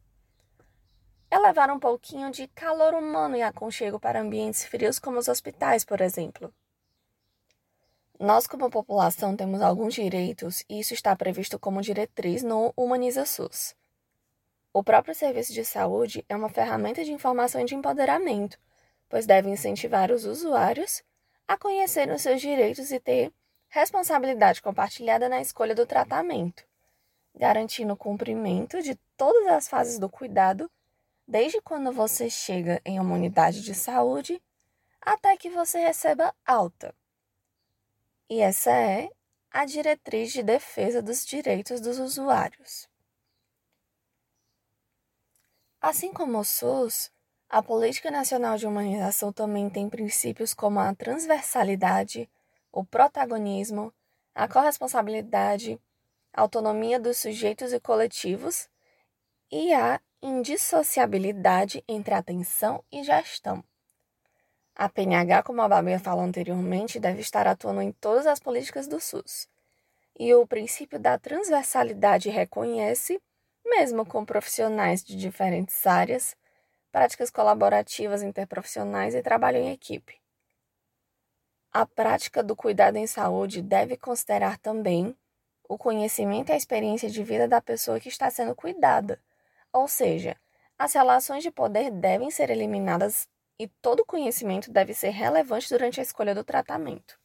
É 1.28 1.36
levar 1.36 1.70
um 1.70 1.78
pouquinho 1.80 2.30
de 2.30 2.46
calor 2.46 2.94
humano 2.94 3.36
e 3.36 3.42
aconchego 3.42 3.98
para 3.98 4.20
ambientes 4.20 4.64
frios 4.64 5.00
como 5.00 5.18
os 5.18 5.26
hospitais, 5.26 5.84
por 5.84 6.00
exemplo. 6.00 6.54
Nós, 8.18 8.48
como 8.48 8.68
população, 8.68 9.36
temos 9.36 9.60
alguns 9.60 9.94
direitos 9.94 10.64
e 10.68 10.80
isso 10.80 10.92
está 10.92 11.14
previsto 11.14 11.56
como 11.56 11.80
diretriz 11.80 12.42
no 12.42 12.72
Humaniza 12.76 13.24
SUS. 13.24 13.76
O 14.72 14.82
próprio 14.82 15.14
serviço 15.14 15.52
de 15.52 15.64
saúde 15.64 16.24
é 16.28 16.34
uma 16.34 16.48
ferramenta 16.48 17.04
de 17.04 17.12
informação 17.12 17.60
e 17.60 17.64
de 17.64 17.76
empoderamento, 17.76 18.58
pois 19.08 19.24
deve 19.24 19.48
incentivar 19.48 20.10
os 20.10 20.24
usuários 20.24 21.04
a 21.46 21.56
conhecer 21.56 22.10
os 22.10 22.20
seus 22.20 22.40
direitos 22.40 22.90
e 22.90 22.98
ter 22.98 23.32
responsabilidade 23.68 24.60
compartilhada 24.60 25.28
na 25.28 25.40
escolha 25.40 25.74
do 25.74 25.86
tratamento, 25.86 26.64
garantindo 27.36 27.92
o 27.92 27.96
cumprimento 27.96 28.82
de 28.82 28.96
todas 29.16 29.46
as 29.46 29.68
fases 29.68 29.96
do 29.96 30.08
cuidado, 30.08 30.68
desde 31.26 31.60
quando 31.60 31.92
você 31.92 32.28
chega 32.28 32.82
em 32.84 32.98
uma 32.98 33.14
unidade 33.14 33.62
de 33.62 33.76
saúde 33.76 34.42
até 35.00 35.36
que 35.36 35.48
você 35.48 35.78
receba 35.78 36.34
alta. 36.44 36.92
E 38.30 38.40
essa 38.40 38.70
é 38.70 39.08
a 39.50 39.64
diretriz 39.64 40.32
de 40.32 40.42
defesa 40.42 41.00
dos 41.00 41.24
direitos 41.24 41.80
dos 41.80 41.98
usuários. 41.98 42.86
Assim 45.80 46.12
como 46.12 46.38
o 46.38 46.44
SUS, 46.44 47.10
a 47.48 47.62
Política 47.62 48.10
Nacional 48.10 48.58
de 48.58 48.66
Humanização 48.66 49.32
também 49.32 49.70
tem 49.70 49.88
princípios 49.88 50.52
como 50.52 50.78
a 50.78 50.94
transversalidade, 50.94 52.28
o 52.70 52.84
protagonismo, 52.84 53.94
a 54.34 54.46
corresponsabilidade, 54.46 55.80
a 56.32 56.42
autonomia 56.42 57.00
dos 57.00 57.16
sujeitos 57.16 57.72
e 57.72 57.80
coletivos 57.80 58.68
e 59.50 59.72
a 59.72 59.98
indissociabilidade 60.22 61.82
entre 61.88 62.12
atenção 62.12 62.84
e 62.92 63.02
gestão. 63.02 63.64
A 64.78 64.88
PNH, 64.88 65.42
como 65.42 65.60
a 65.60 65.66
Babia 65.66 65.98
falou 65.98 66.24
anteriormente, 66.24 67.00
deve 67.00 67.20
estar 67.20 67.48
atuando 67.48 67.82
em 67.82 67.90
todas 67.90 68.28
as 68.28 68.38
políticas 68.38 68.86
do 68.86 69.00
SUS. 69.00 69.48
E 70.16 70.32
o 70.32 70.46
princípio 70.46 71.00
da 71.00 71.18
transversalidade 71.18 72.30
reconhece, 72.30 73.20
mesmo 73.66 74.06
com 74.06 74.24
profissionais 74.24 75.02
de 75.02 75.16
diferentes 75.16 75.84
áreas, 75.84 76.36
práticas 76.92 77.28
colaborativas 77.28 78.22
interprofissionais 78.22 79.16
e 79.16 79.22
trabalho 79.22 79.58
em 79.58 79.72
equipe. 79.72 80.20
A 81.72 81.84
prática 81.84 82.40
do 82.40 82.54
cuidado 82.54 82.98
em 82.98 83.06
saúde 83.08 83.60
deve 83.60 83.96
considerar 83.96 84.58
também 84.58 85.12
o 85.68 85.76
conhecimento 85.76 86.50
e 86.50 86.52
a 86.52 86.56
experiência 86.56 87.10
de 87.10 87.24
vida 87.24 87.48
da 87.48 87.60
pessoa 87.60 87.98
que 87.98 88.08
está 88.08 88.30
sendo 88.30 88.54
cuidada, 88.54 89.20
ou 89.72 89.88
seja, 89.88 90.36
as 90.78 90.92
relações 90.92 91.42
de 91.42 91.50
poder 91.50 91.90
devem 91.90 92.30
ser 92.30 92.48
eliminadas 92.48 93.28
e 93.58 93.66
todo 93.66 94.04
conhecimento 94.04 94.70
deve 94.70 94.94
ser 94.94 95.10
relevante 95.10 95.68
durante 95.68 96.00
a 96.00 96.02
escolha 96.02 96.34
do 96.34 96.44
tratamento. 96.44 97.18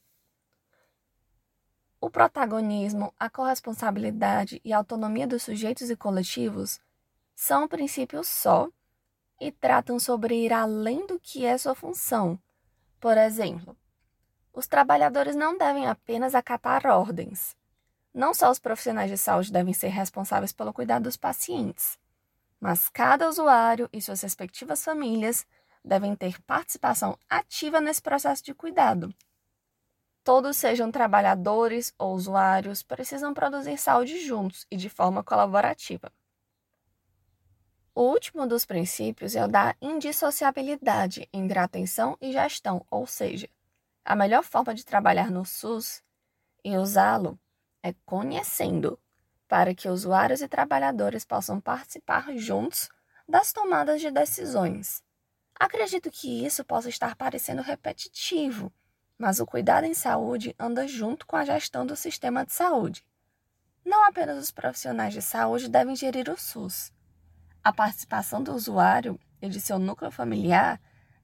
O 2.01 2.09
protagonismo, 2.09 3.13
a 3.17 3.29
corresponsabilidade 3.29 4.59
e 4.65 4.73
a 4.73 4.77
autonomia 4.77 5.27
dos 5.27 5.43
sujeitos 5.43 5.89
e 5.89 5.95
coletivos 5.95 6.81
são 7.35 7.67
princípios 7.67 8.27
só 8.27 8.67
e 9.39 9.51
tratam 9.51 9.99
sobre 9.99 10.35
ir 10.35 10.51
além 10.51 11.05
do 11.07 11.19
que 11.19 11.45
é 11.45 11.57
sua 11.57 11.75
função. 11.75 12.39
Por 12.99 13.17
exemplo, 13.17 13.77
os 14.51 14.67
trabalhadores 14.67 15.35
não 15.35 15.57
devem 15.57 15.87
apenas 15.87 16.35
acatar 16.35 16.85
ordens. 16.85 17.55
Não 18.13 18.33
só 18.33 18.51
os 18.51 18.59
profissionais 18.59 19.09
de 19.09 19.17
saúde 19.17 19.51
devem 19.51 19.73
ser 19.73 19.87
responsáveis 19.87 20.51
pelo 20.51 20.73
cuidado 20.73 21.03
dos 21.03 21.17
pacientes, 21.17 21.97
mas 22.59 22.87
cada 22.87 23.27
usuário 23.27 23.89
e 23.91 24.01
suas 24.01 24.21
respectivas 24.21 24.83
famílias 24.83 25.45
devem 25.83 26.15
ter 26.15 26.41
participação 26.43 27.17
ativa 27.29 27.81
nesse 27.81 28.01
processo 28.01 28.43
de 28.43 28.53
cuidado. 28.53 29.13
Todos 30.23 30.55
sejam 30.55 30.89
trabalhadores 30.89 31.93
ou 31.97 32.15
usuários, 32.15 32.81
precisam 32.81 33.33
produzir 33.33 33.77
saúde 33.77 34.25
juntos 34.25 34.65
e 34.71 34.77
de 34.77 34.89
forma 34.89 35.21
colaborativa. 35.23 36.11
O 37.93 38.03
último 38.03 38.47
dos 38.47 38.65
princípios 38.65 39.35
é 39.35 39.43
o 39.43 39.47
da 39.47 39.75
indissociabilidade 39.81 41.27
entre 41.31 41.59
atenção 41.59 42.17
e 42.19 42.31
gestão, 42.31 42.85
ou 42.89 43.05
seja, 43.05 43.49
a 44.05 44.15
melhor 44.15 44.43
forma 44.43 44.73
de 44.73 44.85
trabalhar 44.85 45.29
no 45.29 45.45
SUS 45.45 46.01
e 46.63 46.75
usá-lo 46.75 47.37
é 47.83 47.93
conhecendo, 48.05 48.97
para 49.47 49.75
que 49.75 49.89
usuários 49.89 50.41
e 50.41 50.47
trabalhadores 50.47 51.25
possam 51.25 51.59
participar 51.61 52.35
juntos 52.35 52.89
das 53.27 53.53
tomadas 53.53 54.01
de 54.01 54.09
decisões. 54.09 55.03
Acredito 55.55 56.11
que 56.11 56.45
isso 56.45 56.63
possa 56.63 56.89
estar 56.89 57.15
parecendo 57.15 57.61
repetitivo, 57.61 58.71
mas 59.17 59.39
o 59.39 59.45
cuidado 59.45 59.85
em 59.85 59.93
saúde 59.93 60.55
anda 60.59 60.87
junto 60.87 61.25
com 61.25 61.35
a 61.35 61.45
gestão 61.45 61.85
do 61.85 61.95
sistema 61.95 62.45
de 62.45 62.53
saúde. 62.53 63.05
Não 63.85 64.03
apenas 64.03 64.37
os 64.37 64.51
profissionais 64.51 65.13
de 65.13 65.21
saúde 65.21 65.69
devem 65.69 65.95
gerir 65.95 66.29
o 66.29 66.37
SUS, 66.37 66.91
a 67.63 67.71
participação 67.71 68.43
do 68.43 68.53
usuário 68.53 69.17
e 69.41 69.47
de 69.47 69.61
seu 69.61 69.79
núcleo 69.79 70.11
familiar 70.11 70.81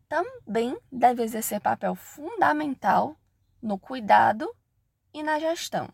também 0.07 0.79
deve 0.89 1.21
exercer 1.21 1.59
papel 1.59 1.95
fundamental 1.95 3.17
no 3.61 3.77
cuidado 3.77 4.49
e 5.13 5.21
na 5.21 5.37
gestão. 5.37 5.89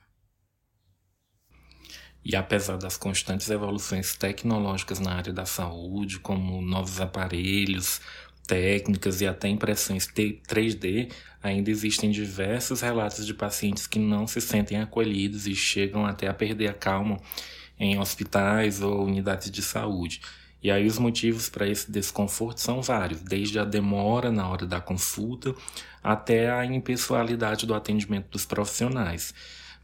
E 2.26 2.36
apesar 2.36 2.78
das 2.78 2.98
constantes 2.98 3.52
evoluções 3.52 4.16
tecnológicas 4.16 5.00
na 5.00 5.14
área 5.14 5.32
da 5.32 5.46
saúde, 5.46 6.18
como 6.18 6.60
novos 6.60 7.00
aparelhos, 7.00 8.02
técnicas 8.48 9.22
e 9.22 9.28
até 9.28 9.48
impressões 9.48 10.08
3D, 10.08 11.12
ainda 11.44 11.70
existem 11.70 12.10
diversos 12.10 12.82
relatos 12.82 13.28
de 13.28 13.34
pacientes 13.36 13.86
que 13.86 14.00
não 14.00 14.26
se 14.26 14.42
sentem 14.42 14.80
acolhidos 14.80 15.46
e 15.46 15.54
chegam 15.54 16.04
até 16.04 16.28
a 16.28 16.34
perder 16.34 16.70
a 16.70 16.74
calma 16.74 17.20
em 17.80 18.00
hospitais 18.00 18.82
ou 18.82 19.06
unidades 19.06 19.52
de 19.52 19.62
saúde. 19.62 20.20
E 20.64 20.72
aí 20.72 20.88
os 20.88 20.98
motivos 20.98 21.48
para 21.48 21.68
esse 21.68 21.92
desconforto 21.92 22.60
são 22.60 22.82
vários, 22.82 23.22
desde 23.22 23.60
a 23.60 23.64
demora 23.64 24.32
na 24.32 24.50
hora 24.50 24.66
da 24.66 24.82
consulta 24.82 25.54
até 26.04 26.50
a 26.50 26.66
impessoalidade 26.66 27.68
do 27.68 27.76
atendimento 27.76 28.30
dos 28.32 28.48
profissionais. 28.48 29.32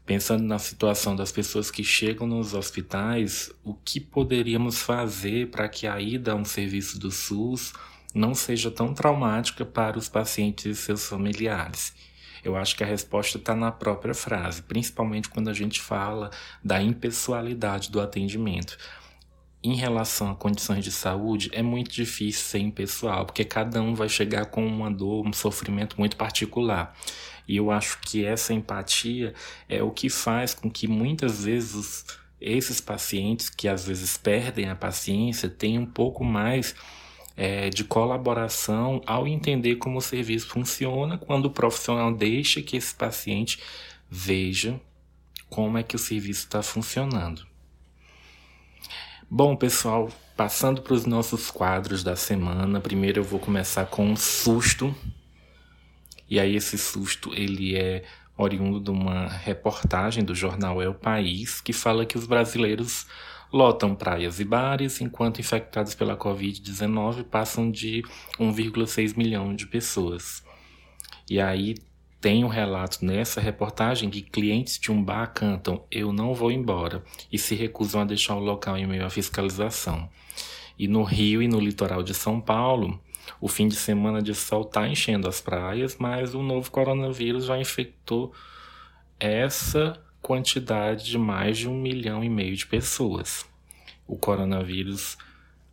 Pensando 0.04 0.42
na 0.42 0.58
situação 0.58 1.14
das 1.14 1.30
pessoas 1.30 1.70
que 1.70 1.84
chegam 1.84 2.26
nos 2.26 2.54
hospitais, 2.54 3.52
o 3.62 3.72
que 3.72 4.00
poderíamos 4.00 4.82
fazer 4.82 5.48
para 5.50 5.68
que 5.68 5.86
a 5.86 6.00
ida 6.00 6.32
a 6.32 6.34
um 6.34 6.44
serviço 6.44 6.98
do 6.98 7.10
SUS 7.10 7.72
não 8.12 8.34
seja 8.34 8.70
tão 8.70 8.92
traumática 8.92 9.64
para 9.64 9.96
os 9.96 10.08
pacientes 10.08 10.66
e 10.66 10.74
seus 10.74 11.06
familiares? 11.06 11.94
Eu 12.44 12.56
acho 12.56 12.74
que 12.76 12.82
a 12.82 12.86
resposta 12.86 13.38
está 13.38 13.54
na 13.54 13.70
própria 13.70 14.12
frase, 14.12 14.62
principalmente 14.62 15.28
quando 15.28 15.48
a 15.48 15.52
gente 15.52 15.80
fala 15.80 16.30
da 16.62 16.82
impessoalidade 16.82 17.88
do 17.88 18.00
atendimento. 18.00 18.76
Em 19.62 19.76
relação 19.76 20.32
a 20.32 20.34
condições 20.34 20.82
de 20.82 20.90
saúde, 20.90 21.48
é 21.52 21.62
muito 21.62 21.92
difícil 21.92 22.42
ser 22.42 22.58
impessoal, 22.58 23.24
porque 23.24 23.44
cada 23.44 23.80
um 23.80 23.94
vai 23.94 24.08
chegar 24.08 24.46
com 24.46 24.66
uma 24.66 24.90
dor, 24.90 25.24
um 25.24 25.32
sofrimento 25.32 25.94
muito 25.96 26.16
particular. 26.16 26.96
E 27.46 27.56
eu 27.56 27.70
acho 27.70 27.98
que 28.00 28.24
essa 28.24 28.52
empatia 28.52 29.34
é 29.68 29.82
o 29.82 29.90
que 29.90 30.08
faz 30.08 30.54
com 30.54 30.70
que 30.70 30.86
muitas 30.86 31.44
vezes 31.44 32.04
esses 32.40 32.80
pacientes 32.80 33.48
que 33.48 33.68
às 33.68 33.86
vezes 33.86 34.16
perdem 34.16 34.68
a 34.68 34.74
paciência 34.74 35.48
tenham 35.48 35.84
um 35.84 35.86
pouco 35.86 36.24
mais 36.24 36.74
é, 37.36 37.70
de 37.70 37.84
colaboração 37.84 39.00
ao 39.06 39.26
entender 39.26 39.76
como 39.76 39.98
o 39.98 40.02
serviço 40.02 40.48
funciona 40.48 41.16
quando 41.16 41.46
o 41.46 41.50
profissional 41.50 42.12
deixa 42.12 42.60
que 42.60 42.76
esse 42.76 42.94
paciente 42.94 43.60
veja 44.10 44.80
como 45.48 45.78
é 45.78 45.82
que 45.82 45.96
o 45.96 45.98
serviço 45.98 46.44
está 46.44 46.62
funcionando. 46.62 47.46
Bom, 49.30 49.56
pessoal, 49.56 50.10
passando 50.36 50.82
para 50.82 50.94
os 50.94 51.06
nossos 51.06 51.50
quadros 51.50 52.02
da 52.02 52.16
semana, 52.16 52.80
primeiro 52.80 53.20
eu 53.20 53.24
vou 53.24 53.38
começar 53.38 53.86
com 53.86 54.04
um 54.04 54.16
susto. 54.16 54.94
E 56.32 56.40
aí 56.40 56.56
esse 56.56 56.78
susto 56.78 57.34
ele 57.34 57.76
é 57.76 58.04
oriundo 58.38 58.80
de 58.80 58.90
uma 58.90 59.28
reportagem 59.28 60.24
do 60.24 60.34
jornal 60.34 60.80
É 60.80 60.88
o 60.88 60.94
País 60.94 61.60
que 61.60 61.74
fala 61.74 62.06
que 62.06 62.16
os 62.16 62.24
brasileiros 62.24 63.06
lotam 63.52 63.94
praias 63.94 64.40
e 64.40 64.44
bares, 64.46 65.02
enquanto 65.02 65.40
infectados 65.40 65.94
pela 65.94 66.16
Covid-19 66.16 67.24
passam 67.24 67.70
de 67.70 68.02
1,6 68.40 69.14
milhão 69.14 69.54
de 69.54 69.66
pessoas. 69.66 70.42
E 71.28 71.38
aí 71.38 71.74
tem 72.18 72.44
um 72.44 72.48
relato 72.48 73.04
nessa 73.04 73.38
reportagem 73.38 74.08
que 74.08 74.22
clientes 74.22 74.78
de 74.78 74.90
um 74.90 75.04
bar 75.04 75.34
cantam 75.34 75.84
Eu 75.90 76.14
não 76.14 76.32
vou 76.32 76.50
embora 76.50 77.04
e 77.30 77.36
se 77.36 77.54
recusam 77.54 78.00
a 78.00 78.06
deixar 78.06 78.36
o 78.36 78.40
local 78.40 78.78
em 78.78 78.86
meio 78.86 79.04
à 79.04 79.10
fiscalização. 79.10 80.08
E 80.78 80.88
no 80.88 81.02
Rio 81.02 81.42
e 81.42 81.46
no 81.46 81.60
litoral 81.60 82.02
de 82.02 82.14
São 82.14 82.40
Paulo, 82.40 82.98
o 83.40 83.48
fim 83.48 83.68
de 83.68 83.76
semana 83.76 84.22
de 84.22 84.34
sol 84.34 84.62
está 84.62 84.86
enchendo 84.88 85.28
as 85.28 85.40
praias, 85.40 85.96
mas 85.98 86.34
o 86.34 86.42
novo 86.42 86.70
coronavírus 86.70 87.46
já 87.46 87.58
infectou 87.58 88.32
essa 89.18 90.00
quantidade 90.20 91.04
de 91.04 91.18
mais 91.18 91.58
de 91.58 91.68
um 91.68 91.80
milhão 91.80 92.22
e 92.22 92.28
meio 92.28 92.56
de 92.56 92.66
pessoas. 92.66 93.44
O 94.06 94.16
coronavírus 94.16 95.16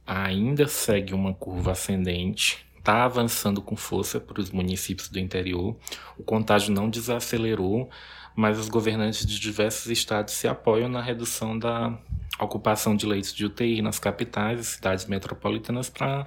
ainda 0.05 0.67
segue 0.67 1.13
uma 1.13 1.33
curva 1.33 1.71
ascendente, 1.71 2.65
está 2.77 3.03
avançando 3.03 3.61
com 3.61 3.75
força 3.75 4.19
para 4.19 4.41
os 4.41 4.49
municípios 4.49 5.09
do 5.09 5.19
interior. 5.19 5.77
O 6.17 6.23
contágio 6.23 6.73
não 6.73 6.89
desacelerou, 6.89 7.89
mas 8.35 8.57
os 8.57 8.69
governantes 8.69 9.25
de 9.25 9.39
diversos 9.39 9.87
estados 9.87 10.33
se 10.33 10.47
apoiam 10.47 10.89
na 10.89 11.01
redução 11.01 11.57
da 11.57 11.97
ocupação 12.39 12.95
de 12.95 13.05
leitos 13.05 13.33
de 13.33 13.45
UTI 13.45 13.81
nas 13.81 13.99
capitais 13.99 14.59
e 14.59 14.63
cidades 14.63 15.05
metropolitanas 15.05 15.89
para 15.89 16.25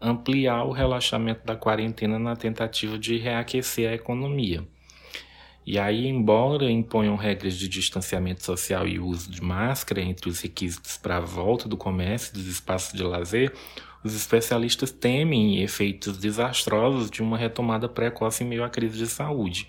ampliar 0.00 0.64
o 0.64 0.72
relaxamento 0.72 1.44
da 1.44 1.56
quarentena 1.56 2.18
na 2.18 2.36
tentativa 2.36 2.98
de 2.98 3.16
reaquecer 3.18 3.90
a 3.90 3.94
economia. 3.94 4.66
E 5.66 5.78
aí, 5.78 6.06
embora 6.06 6.70
imponham 6.70 7.14
regras 7.14 7.54
de 7.54 7.68
distanciamento 7.68 8.42
social 8.42 8.88
e 8.88 8.98
uso 8.98 9.30
de 9.30 9.42
máscara 9.42 10.00
entre 10.00 10.30
os 10.30 10.40
requisitos 10.40 10.96
para 10.96 11.18
a 11.18 11.20
volta 11.20 11.68
do 11.68 11.76
comércio 11.76 12.30
e 12.30 12.38
dos 12.38 12.46
espaços 12.46 12.94
de 12.94 13.02
lazer, 13.02 13.52
os 14.02 14.14
especialistas 14.14 14.90
temem 14.90 15.60
efeitos 15.60 16.16
desastrosos 16.16 17.10
de 17.10 17.20
uma 17.20 17.36
retomada 17.36 17.88
precoce 17.88 18.44
em 18.44 18.46
meio 18.46 18.64
à 18.64 18.70
crise 18.70 18.96
de 18.96 19.06
saúde. 19.06 19.66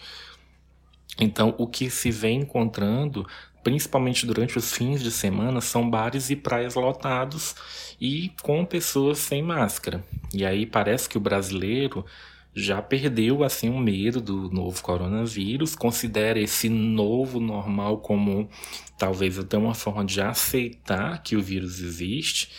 Então, 1.20 1.54
o 1.58 1.68
que 1.68 1.90
se 1.90 2.12
vem 2.12 2.42
encontrando, 2.42 3.28
principalmente 3.63 4.25
durante 4.25 4.58
os 4.58 4.74
fins 4.74 5.01
de 5.01 5.12
semana, 5.12 5.62
são 5.62 5.89
bares 5.89 6.30
e 6.30 6.36
praias 6.36 6.75
lotados 6.75 7.56
e 8.00 8.32
com 8.42 8.66
pessoas 8.66 9.20
sem 9.20 9.42
máscara. 9.42 10.04
E 10.34 10.46
aí 10.46 10.66
parece 10.66 11.10
que 11.10 11.18
o 11.18 11.22
brasileiro 11.22 12.06
já 12.54 12.82
perdeu 12.82 13.44
assim 13.44 13.70
o 13.70 13.78
medo 13.78 14.20
do 14.20 14.50
novo 14.50 14.82
coronavírus, 14.82 15.75
considera 15.75 16.39
esse 16.39 16.68
novo 16.68 17.39
normal 17.39 18.00
como 18.00 18.50
talvez 18.98 19.38
até 19.38 19.58
uma 19.58 19.74
forma 19.74 20.04
de 20.04 20.20
aceitar 20.20 21.22
que 21.24 21.36
o 21.36 21.42
vírus 21.42 21.80
existe, 21.80 22.50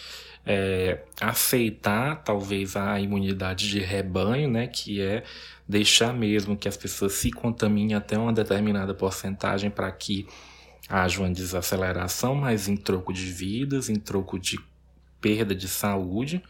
é, 0.47 1.03
aceitar 1.21 2.23
talvez 2.23 2.77
a 2.77 2.99
imunidade 2.99 3.69
de 3.69 3.81
rebanho, 3.81 4.49
né, 4.49 4.67
que 4.67 5.01
é 5.01 5.23
deixar 5.69 6.15
mesmo 6.15 6.57
que 6.57 6.69
as 6.69 6.77
pessoas 6.77 7.13
se 7.13 7.31
contaminem 7.31 7.95
até 7.95 8.19
uma 8.19 8.33
determinada 8.33 8.95
porcentagem 8.95 9.71
para 9.71 9.91
que 9.93 10.27
haja 10.91 11.21
uma 11.21 11.31
desaceleração, 11.31 12.35
mas 12.35 12.69
em 12.69 12.77
troco 12.77 13.13
de 13.13 13.27
vidas, 13.27 13.89
em 13.89 13.95
troco 13.95 14.37
de 14.39 14.59
perda 15.21 15.55
de 15.55 15.69
saúde. 15.69 16.43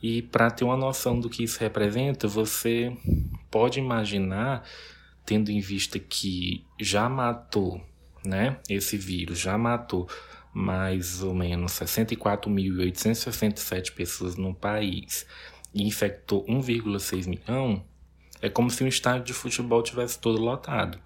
E 0.00 0.22
para 0.22 0.48
ter 0.50 0.64
uma 0.64 0.76
noção 0.76 1.18
do 1.18 1.28
que 1.28 1.42
isso 1.42 1.58
representa, 1.58 2.28
você 2.28 2.96
pode 3.50 3.80
imaginar, 3.80 4.62
tendo 5.24 5.50
em 5.50 5.58
vista 5.58 5.98
que 5.98 6.64
já 6.80 7.08
matou, 7.08 7.84
né, 8.24 8.58
esse 8.68 8.96
vírus 8.96 9.40
já 9.40 9.58
matou 9.58 10.08
mais 10.52 11.20
ou 11.22 11.34
menos 11.34 11.72
64.867 11.72 13.92
pessoas 13.92 14.36
no 14.36 14.54
país 14.54 15.26
e 15.74 15.82
infectou 15.82 16.46
1,6 16.46 17.26
milhão, 17.26 17.84
é 18.40 18.48
como 18.48 18.70
se 18.70 18.84
um 18.84 18.86
estádio 18.86 19.24
de 19.24 19.34
futebol 19.34 19.82
tivesse 19.82 20.18
todo 20.18 20.40
lotado. 20.40 20.98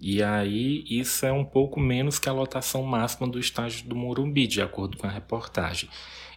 E 0.00 0.22
aí 0.22 0.84
isso 0.88 1.24
é 1.24 1.32
um 1.32 1.44
pouco 1.44 1.80
menos 1.80 2.18
que 2.18 2.28
a 2.28 2.32
lotação 2.32 2.82
máxima 2.82 3.28
do 3.28 3.38
estádio 3.38 3.86
do 3.86 3.96
Morumbi, 3.96 4.46
de 4.46 4.60
acordo 4.60 4.96
com 4.96 5.06
a 5.06 5.10
reportagem. 5.10 5.88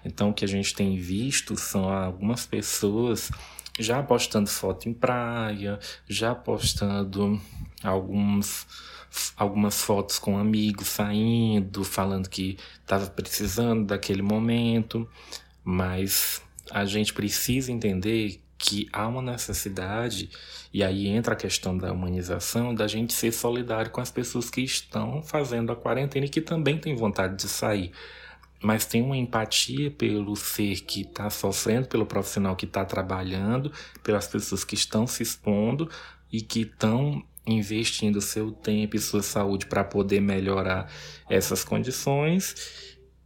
Então 0.06 0.30
o 0.30 0.34
que 0.34 0.46
a 0.46 0.48
gente 0.48 0.74
tem 0.74 0.98
visto 0.98 1.56
são 1.58 1.90
algumas 1.90 2.46
pessoas 2.46 3.32
já 3.80 4.02
postando 4.02 4.50
foto 4.50 4.88
em 4.88 4.94
praia, 4.94 5.80
já 6.08 6.34
postando 6.34 7.40
alguns 7.84 8.66
algumas 9.36 9.82
fotos 9.82 10.20
com 10.20 10.38
amigos 10.38 10.88
saindo, 10.88 11.84
falando 11.84 12.30
que 12.30 12.58
estava 12.82 13.08
precisando 13.08 13.86
daquele 13.86 14.22
momento, 14.22 15.10
mas 15.64 16.42
a 16.70 16.86
gente 16.86 17.14
precisa 17.14 17.72
entender 17.72 18.42
que 18.58 18.88
há 18.92 19.08
uma 19.08 19.22
necessidade, 19.22 20.30
e 20.74 20.84
aí 20.84 21.08
entra 21.08 21.34
a 21.34 21.38
questão 21.38 21.78
da 21.78 21.92
humanização, 21.92 22.74
da 22.74 22.88
gente 22.88 23.14
ser 23.14 23.32
solidário 23.32 23.92
com 23.92 24.02
as 24.02 24.12
pessoas 24.12 24.50
que 24.50 24.62
estão 24.62 25.22
fazendo 25.22 25.72
a 25.72 25.76
quarentena 25.76 26.26
e 26.26 26.30
que 26.30 26.42
também 26.42 26.78
têm 26.78 26.96
vontade 26.96 27.36
de 27.36 27.48
sair. 27.48 27.92
Mas 28.62 28.86
tem 28.86 29.04
uma 29.04 29.16
empatia 29.16 29.92
pelo 29.92 30.36
ser 30.36 30.82
que 30.82 31.02
está 31.02 31.30
sofrendo, 31.30 31.88
pelo 31.88 32.08
profissional 32.08 32.56
que 32.56 32.66
está 32.66 32.84
trabalhando, 32.84 33.72
pelas 34.04 34.28
pessoas 34.28 34.64
que 34.64 34.74
estão 34.74 35.06
se 35.06 35.22
expondo 35.22 35.90
e 36.32 36.42
que 36.42 36.62
estão 36.62 37.24
investindo 37.46 38.20
seu 38.20 38.52
tempo 38.52 38.96
e 38.96 39.00
sua 39.00 39.22
saúde 39.22 39.68
para 39.68 39.84
poder 39.84 40.20
melhorar 40.20 40.92
essas 41.30 41.64
condições 41.64 42.56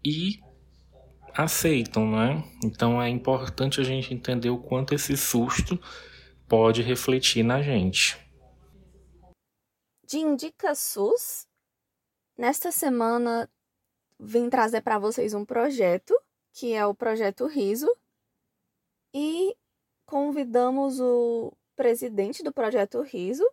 e 0.03 0.39
aceitam, 1.35 2.09
né? 2.09 2.43
Então 2.63 3.01
é 3.01 3.09
importante 3.09 3.79
a 3.79 3.83
gente 3.83 4.13
entender 4.13 4.49
o 4.49 4.57
quanto 4.57 4.93
esse 4.93 5.15
susto 5.15 5.79
pode 6.47 6.81
refletir 6.81 7.43
na 7.43 7.61
gente. 7.61 8.19
De 10.05 10.17
Indica 10.17 10.75
SUS, 10.75 11.47
nesta 12.37 12.71
semana 12.71 13.49
vim 14.19 14.49
trazer 14.49 14.81
para 14.81 14.99
vocês 14.99 15.33
um 15.33 15.45
projeto, 15.45 16.13
que 16.53 16.73
é 16.73 16.85
o 16.85 16.93
projeto 16.93 17.47
Riso, 17.47 17.89
e 19.13 19.55
convidamos 20.05 20.99
o 20.99 21.53
presidente 21.75 22.43
do 22.43 22.51
projeto 22.51 23.01
Riso, 23.01 23.49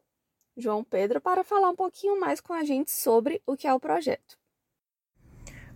João 0.56 0.82
Pedro, 0.82 1.20
para 1.20 1.44
falar 1.44 1.70
um 1.70 1.76
pouquinho 1.76 2.18
mais 2.18 2.40
com 2.40 2.52
a 2.52 2.64
gente 2.64 2.90
sobre 2.90 3.40
o 3.46 3.56
que 3.56 3.66
é 3.66 3.72
o 3.72 3.80
projeto. 3.80 4.36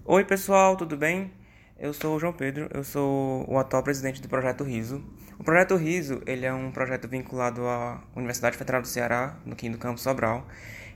Oi, 0.04 0.24
pessoal, 0.24 0.76
tudo 0.76 0.96
bem? 0.96 1.41
Eu 1.78 1.92
sou 1.92 2.16
o 2.16 2.20
João 2.20 2.32
Pedro, 2.32 2.68
eu 2.72 2.84
sou 2.84 3.44
o 3.50 3.58
atual 3.58 3.82
presidente 3.82 4.20
do 4.20 4.28
Projeto 4.28 4.62
Riso. 4.62 5.02
O 5.38 5.42
Projeto 5.42 5.74
Riso 5.74 6.22
ele 6.26 6.46
é 6.46 6.52
um 6.52 6.70
projeto 6.70 7.08
vinculado 7.08 7.66
à 7.66 8.00
Universidade 8.14 8.56
Federal 8.56 8.82
do 8.82 8.86
Ceará, 8.86 9.36
no 9.44 9.56
Quinto 9.56 9.78
Campo 9.78 9.98
Sobral, 9.98 10.46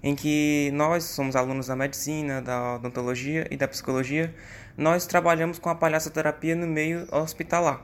em 0.03 0.15
que 0.15 0.71
nós 0.75 1.03
somos 1.05 1.35
alunos 1.35 1.67
da 1.67 1.75
medicina, 1.75 2.41
da 2.41 2.77
odontologia 2.77 3.49
e 3.51 3.57
da 3.57 3.67
psicologia. 3.67 4.33
Nós 4.77 5.07
trabalhamos 5.07 5.59
com 5.59 5.71
a 5.71 5.75
palhaçoterapia 5.75 6.55
no 6.55 6.67
meio 6.67 7.09
hospitalar. 7.11 7.83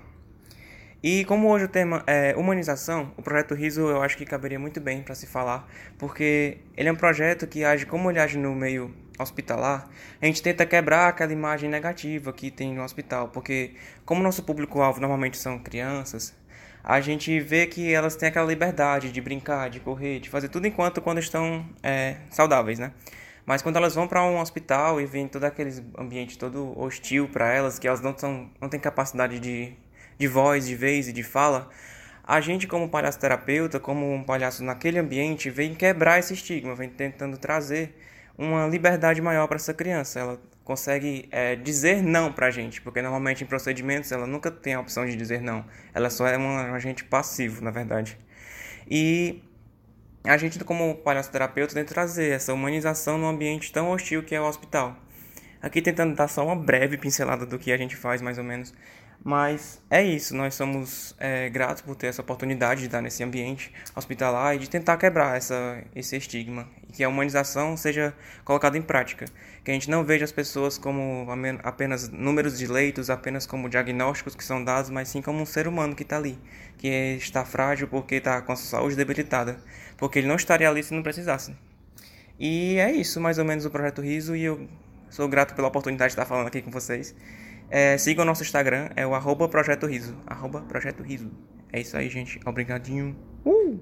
E 1.02 1.24
como 1.24 1.48
hoje 1.48 1.64
o 1.64 1.68
tema 1.68 2.05
é 2.07 2.37
humanização, 2.37 3.12
o 3.16 3.22
projeto 3.22 3.55
Riso 3.55 3.81
eu 3.81 4.02
acho 4.02 4.16
que 4.16 4.24
caberia 4.24 4.59
muito 4.59 4.81
bem 4.81 5.02
para 5.02 5.16
se 5.16 5.26
falar, 5.26 5.66
porque 5.98 6.59
ele 6.76 6.88
é 6.88 6.92
um 6.92 6.96
projeto 6.96 7.46
que 7.48 7.64
age 7.64 7.87
como 7.87 8.11
ele 8.11 8.20
age 8.20 8.38
no 8.38 8.55
meio 8.55 8.94
hospitalar, 9.22 9.88
a 10.20 10.26
gente 10.26 10.42
tenta 10.42 10.66
quebrar 10.66 11.08
aquela 11.08 11.32
imagem 11.32 11.70
negativa 11.70 12.32
que 12.32 12.50
tem 12.50 12.74
no 12.74 12.82
hospital, 12.82 13.28
porque 13.28 13.74
como 14.04 14.22
nosso 14.22 14.42
público-alvo 14.42 15.00
normalmente 15.00 15.37
são 15.37 15.58
crianças, 15.58 16.35
a 16.85 17.00
gente 17.00 17.38
vê 17.40 17.66
que 17.66 17.92
elas 17.92 18.16
têm 18.16 18.28
aquela 18.28 18.46
liberdade 18.46 19.12
de 19.12 19.20
brincar, 19.20 19.70
de 19.70 19.80
correr, 19.80 20.18
de 20.20 20.28
fazer 20.28 20.48
tudo 20.48 20.66
enquanto 20.66 21.00
quando 21.00 21.18
estão 21.18 21.64
é, 21.82 22.16
saudáveis, 22.30 22.78
né? 22.78 22.92
Mas 23.46 23.62
quando 23.62 23.76
elas 23.76 23.94
vão 23.94 24.06
para 24.06 24.22
um 24.24 24.38
hospital 24.40 25.00
e 25.00 25.06
vem 25.06 25.26
todo 25.26 25.44
aquele 25.44 25.72
ambiente 25.98 26.38
todo 26.38 26.78
hostil 26.78 27.28
para 27.28 27.52
elas, 27.52 27.78
que 27.78 27.88
elas 27.88 28.00
não, 28.00 28.16
são, 28.16 28.50
não 28.61 28.68
têm 28.68 28.78
capacidade 28.78 29.40
de, 29.40 29.72
de 30.18 30.28
voz, 30.28 30.66
de 30.66 30.76
vez 30.76 31.08
e 31.08 31.12
de 31.12 31.22
fala, 31.22 31.68
a 32.24 32.40
gente 32.40 32.66
como 32.68 32.88
palhaço 32.88 33.18
terapeuta, 33.18 33.80
como 33.80 34.12
um 34.12 34.22
palhaço 34.22 34.62
naquele 34.62 34.98
ambiente, 34.98 35.50
vem 35.50 35.74
quebrar 35.74 36.20
esse 36.20 36.35
estigma, 36.35 36.74
vem 36.74 36.88
tentando 36.88 37.37
trazer 37.37 37.96
uma 38.37 38.66
liberdade 38.66 39.21
maior 39.21 39.47
para 39.47 39.57
essa 39.57 39.75
criança. 39.75 40.21
Ela 40.21 40.40
consegue 40.64 41.29
é, 41.31 41.57
dizer 41.57 42.03
não 42.03 42.33
para 42.33 42.47
a 42.47 42.51
gente, 42.51 42.81
porque 42.81 43.03
normalmente 43.03 43.45
em 43.45 43.47
procedimentos 43.47 44.12
ela 44.12 44.27
nunca 44.27 44.51
tem 44.51 44.75
a 44.75 44.81
opção 44.81 45.05
de 45.07 45.16
dizer 45.16 45.40
não. 45.40 45.64
Ela 45.92 46.11
só 46.11 46.27
é 46.27 46.38
um 46.38 46.75
agente 46.75 47.05
passivo, 47.05 47.62
na 47.62 47.71
verdade. 47.71 48.18
E 48.88 49.42
a 50.25 50.37
gente, 50.37 50.62
como 50.64 50.95
palhaço-terapeuta, 50.97 51.75
tem 51.75 51.85
que 51.85 51.92
trazer 51.92 52.31
essa 52.31 52.53
humanização 52.53 53.18
num 53.18 53.29
ambiente 53.29 53.73
tão 53.73 53.90
hostil 53.90 54.23
que 54.23 54.35
é 54.35 54.40
o 54.40 54.45
hospital. 54.45 54.97
Aqui 55.61 55.81
tentando 55.81 56.14
dar 56.14 56.29
só 56.29 56.45
uma 56.45 56.57
breve 56.57 56.97
pincelada 56.97 57.47
do 57.47 57.59
que 57.59 57.73
a 57.73 57.77
gente 57.77 57.97
faz, 57.97 58.21
mais 58.21 58.38
ou 58.38 58.45
menos. 58.45 58.75
Mas 59.24 59.80
é 59.88 60.02
isso, 60.02 60.35
nós 60.35 60.52
somos 60.54 61.14
é, 61.16 61.48
gratos 61.48 61.80
por 61.80 61.94
ter 61.94 62.08
essa 62.08 62.20
oportunidade 62.20 62.80
de 62.80 62.87
estar 62.87 63.00
nesse 63.00 63.22
ambiente 63.22 63.72
hospitalar 63.94 64.56
e 64.56 64.58
de 64.58 64.68
tentar 64.68 64.96
quebrar 64.96 65.37
essa, 65.37 65.80
esse 65.94 66.16
estigma 66.16 66.68
e 66.88 66.92
que 66.92 67.04
a 67.04 67.08
humanização 67.08 67.76
seja 67.76 68.12
colocada 68.44 68.76
em 68.76 68.82
prática. 68.82 69.26
Que 69.62 69.70
a 69.70 69.74
gente 69.74 69.88
não 69.88 70.02
veja 70.02 70.24
as 70.24 70.32
pessoas 70.32 70.76
como 70.76 71.24
apenas 71.62 72.08
números 72.08 72.58
de 72.58 72.66
leitos, 72.66 73.11
apenas 73.11 73.46
como 73.46 73.68
diagnósticos 73.68 74.35
que 74.35 74.42
são 74.42 74.64
dados, 74.64 74.90
mas 74.90 75.08
sim 75.08 75.22
como 75.22 75.40
um 75.40 75.46
ser 75.46 75.68
humano 75.68 75.94
que 75.94 76.02
está 76.02 76.16
ali, 76.16 76.37
que 76.76 76.88
está 76.88 77.44
frágil 77.44 77.87
porque 77.87 78.16
está 78.16 78.42
com 78.42 78.50
a 78.50 78.56
sua 78.56 78.80
saúde 78.80 78.96
debilitada, 78.96 79.56
porque 79.96 80.18
ele 80.18 80.26
não 80.26 80.35
estaria 80.35 80.68
ali 80.68 80.82
se 80.82 80.92
não 80.92 81.02
precisasse. 81.02 81.54
E 82.40 82.76
é 82.78 82.90
isso, 82.90 83.20
mais 83.20 83.38
ou 83.38 83.44
menos, 83.44 83.64
o 83.64 83.70
Projeto 83.70 84.02
Riso, 84.02 84.35
e 84.35 84.42
eu 84.42 84.68
sou 85.08 85.28
grato 85.28 85.54
pela 85.54 85.68
oportunidade 85.68 86.08
de 86.08 86.14
estar 86.14 86.24
falando 86.24 86.48
aqui 86.48 86.61
com 86.61 86.72
vocês. 86.72 87.14
É, 87.70 87.96
sigam 87.98 88.22
o 88.22 88.27
nosso 88.27 88.42
Instagram, 88.42 88.90
é 88.96 89.07
o 89.07 89.14
arroba 89.14 89.48
Projeto 89.48 89.87
Riso. 89.87 90.16
Arroba 90.27 90.62
Projeto 90.62 91.03
Riso. 91.03 91.31
É 91.72 91.81
isso 91.81 91.96
aí, 91.96 92.09
gente. 92.09 92.38
Obrigadinho. 92.46 93.16
Uh! 93.44 93.81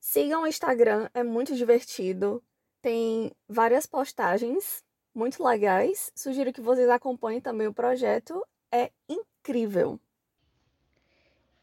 Sigam 0.00 0.42
o 0.42 0.46
Instagram, 0.46 1.08
é 1.14 1.22
muito 1.22 1.54
divertido. 1.54 2.42
Tem 2.82 3.32
várias 3.48 3.86
postagens 3.86 4.82
muito 5.14 5.42
legais. 5.42 6.10
Sugiro 6.14 6.52
que 6.52 6.60
vocês 6.60 6.88
acompanhem 6.88 7.40
também 7.40 7.66
o 7.66 7.72
projeto. 7.72 8.44
É 8.70 8.90
incrível. 9.08 10.00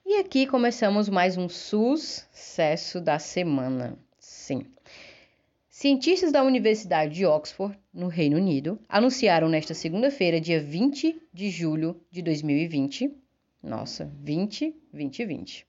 E 0.06 0.16
aqui 0.16 0.48
começamos 0.48 1.10
mais 1.10 1.38
um 1.38 1.48
sucesso 1.48 3.00
da 3.00 3.20
semana. 3.20 3.98
Sim. 4.18 4.66
Cientistas 5.80 6.34
da 6.34 6.44
Universidade 6.44 7.16
de 7.16 7.26
Oxford, 7.26 7.80
no 7.94 8.10
Reino 8.10 8.36
Unido, 8.36 8.78
anunciaram 8.90 9.48
nesta 9.48 9.74
segunda-feira, 9.74 10.38
dia 10.42 10.62
20 10.62 11.22
de 11.34 11.50
julho 11.50 11.96
de 12.12 12.22
2020, 12.22 13.10
nossa, 13.64 14.12
20, 14.20 14.76
2020, 14.92 15.66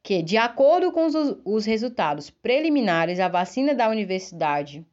que, 0.00 0.22
de 0.22 0.36
acordo 0.36 0.92
com 0.92 1.06
os, 1.06 1.14
os 1.44 1.64
resultados 1.64 2.30
preliminares, 2.30 3.18
a 3.18 3.26
vacina 3.26 3.74
da 3.74 3.88
Universidade 3.88 4.86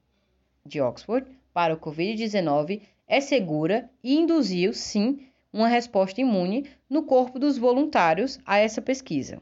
de 0.66 0.82
Oxford 0.82 1.30
para 1.54 1.76
o 1.76 1.80
Covid-19 1.80 2.82
é 3.08 3.22
segura 3.22 3.88
e 4.04 4.16
induziu, 4.16 4.74
sim, 4.74 5.28
uma 5.54 5.68
resposta 5.68 6.20
imune 6.22 6.66
no 6.90 7.04
corpo 7.04 7.38
dos 7.38 7.60
voluntários 7.60 8.40
a 8.48 8.58
essa 8.58 8.82
pesquisa. 8.82 9.40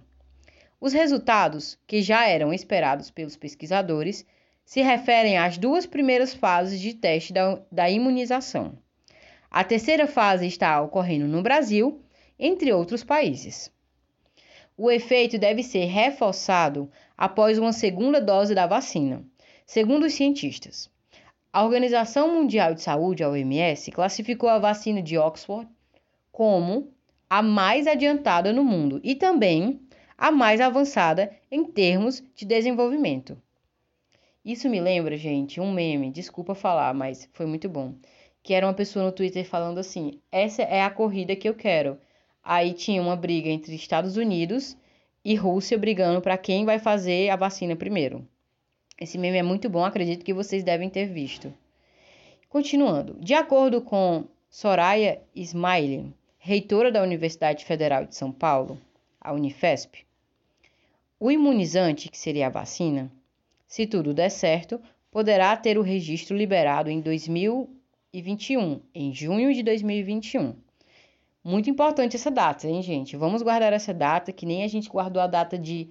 Os 0.81 0.91
resultados, 0.91 1.79
que 1.87 2.01
já 2.01 2.27
eram 2.27 2.53
esperados 2.53 3.09
pelos 3.09 3.37
pesquisadores, 3.37 4.25
se 4.71 4.81
referem 4.81 5.37
às 5.37 5.57
duas 5.57 5.85
primeiras 5.85 6.33
fases 6.33 6.79
de 6.79 6.93
teste 6.93 7.33
da, 7.33 7.59
da 7.69 7.89
imunização. 7.89 8.71
A 9.49 9.65
terceira 9.65 10.07
fase 10.07 10.47
está 10.47 10.81
ocorrendo 10.81 11.27
no 11.27 11.41
Brasil, 11.41 12.01
entre 12.39 12.71
outros 12.71 13.03
países. 13.03 13.69
O 14.77 14.89
efeito 14.89 15.37
deve 15.37 15.61
ser 15.61 15.83
reforçado 15.87 16.89
após 17.17 17.59
uma 17.59 17.73
segunda 17.73 18.21
dose 18.21 18.55
da 18.55 18.65
vacina, 18.65 19.21
segundo 19.65 20.05
os 20.05 20.13
cientistas. 20.13 20.89
A 21.51 21.65
Organização 21.65 22.33
Mundial 22.33 22.73
de 22.73 22.81
Saúde, 22.81 23.25
a 23.25 23.29
OMS, 23.29 23.91
classificou 23.91 24.47
a 24.47 24.57
vacina 24.57 25.01
de 25.01 25.17
Oxford 25.17 25.67
como 26.31 26.93
a 27.29 27.41
mais 27.41 27.87
adiantada 27.87 28.53
no 28.53 28.63
mundo 28.63 29.01
e 29.03 29.15
também 29.15 29.81
a 30.17 30.31
mais 30.31 30.61
avançada 30.61 31.29
em 31.51 31.65
termos 31.65 32.23
de 32.33 32.45
desenvolvimento. 32.45 33.37
Isso 34.43 34.67
me 34.67 34.79
lembra, 34.81 35.15
gente, 35.17 35.61
um 35.61 35.71
meme, 35.71 36.09
desculpa 36.09 36.55
falar, 36.55 36.93
mas 36.95 37.29
foi 37.31 37.45
muito 37.45 37.69
bom. 37.69 37.93
Que 38.41 38.55
era 38.55 38.65
uma 38.65 38.73
pessoa 38.73 39.05
no 39.05 39.11
Twitter 39.11 39.45
falando 39.45 39.77
assim: 39.79 40.19
essa 40.31 40.63
é 40.63 40.81
a 40.81 40.89
corrida 40.89 41.35
que 41.35 41.47
eu 41.47 41.53
quero. 41.53 41.99
Aí 42.43 42.73
tinha 42.73 43.01
uma 43.01 43.15
briga 43.15 43.49
entre 43.49 43.75
Estados 43.75 44.17
Unidos 44.17 44.75
e 45.23 45.35
Rússia 45.35 45.77
brigando 45.77 46.21
para 46.21 46.37
quem 46.37 46.65
vai 46.65 46.79
fazer 46.79 47.29
a 47.29 47.35
vacina 47.35 47.75
primeiro. 47.75 48.27
Esse 48.99 49.17
meme 49.17 49.37
é 49.37 49.43
muito 49.43 49.69
bom, 49.69 49.85
acredito 49.85 50.25
que 50.25 50.33
vocês 50.33 50.63
devem 50.63 50.89
ter 50.89 51.05
visto. 51.05 51.53
Continuando, 52.49 53.17
de 53.19 53.35
acordo 53.35 53.79
com 53.81 54.25
Soraya 54.49 55.21
Ismaili, 55.35 56.13
reitora 56.39 56.91
da 56.91 57.03
Universidade 57.03 57.63
Federal 57.63 58.05
de 58.05 58.15
São 58.15 58.31
Paulo, 58.31 58.79
a 59.19 59.31
Unifesp, 59.33 60.03
o 61.19 61.31
imunizante, 61.31 62.09
que 62.09 62.17
seria 62.17 62.47
a 62.47 62.49
vacina, 62.49 63.11
se 63.71 63.87
tudo 63.87 64.13
der 64.13 64.29
certo, 64.29 64.81
poderá 65.09 65.55
ter 65.55 65.77
o 65.77 65.81
registro 65.81 66.35
liberado 66.35 66.89
em 66.89 66.99
2021, 66.99 68.81
em 68.93 69.13
junho 69.13 69.53
de 69.53 69.63
2021. 69.63 70.57
Muito 71.41 71.69
importante 71.69 72.17
essa 72.17 72.29
data, 72.29 72.67
hein, 72.67 72.81
gente? 72.81 73.15
Vamos 73.15 73.41
guardar 73.41 73.71
essa 73.71 73.93
data, 73.93 74.33
que 74.33 74.45
nem 74.45 74.65
a 74.65 74.67
gente 74.67 74.89
guardou 74.89 75.21
a 75.21 75.25
data 75.25 75.57
de, 75.57 75.89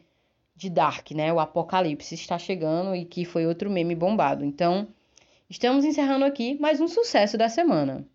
de 0.54 0.68
Dark, 0.68 1.10
né? 1.12 1.32
O 1.32 1.40
Apocalipse 1.40 2.14
está 2.14 2.38
chegando 2.38 2.94
e 2.94 3.06
que 3.06 3.24
foi 3.24 3.46
outro 3.46 3.70
meme 3.70 3.94
bombado. 3.94 4.44
Então, 4.44 4.86
estamos 5.48 5.82
encerrando 5.82 6.26
aqui 6.26 6.60
mais 6.60 6.82
um 6.82 6.86
sucesso 6.86 7.38
da 7.38 7.48
semana. 7.48 8.06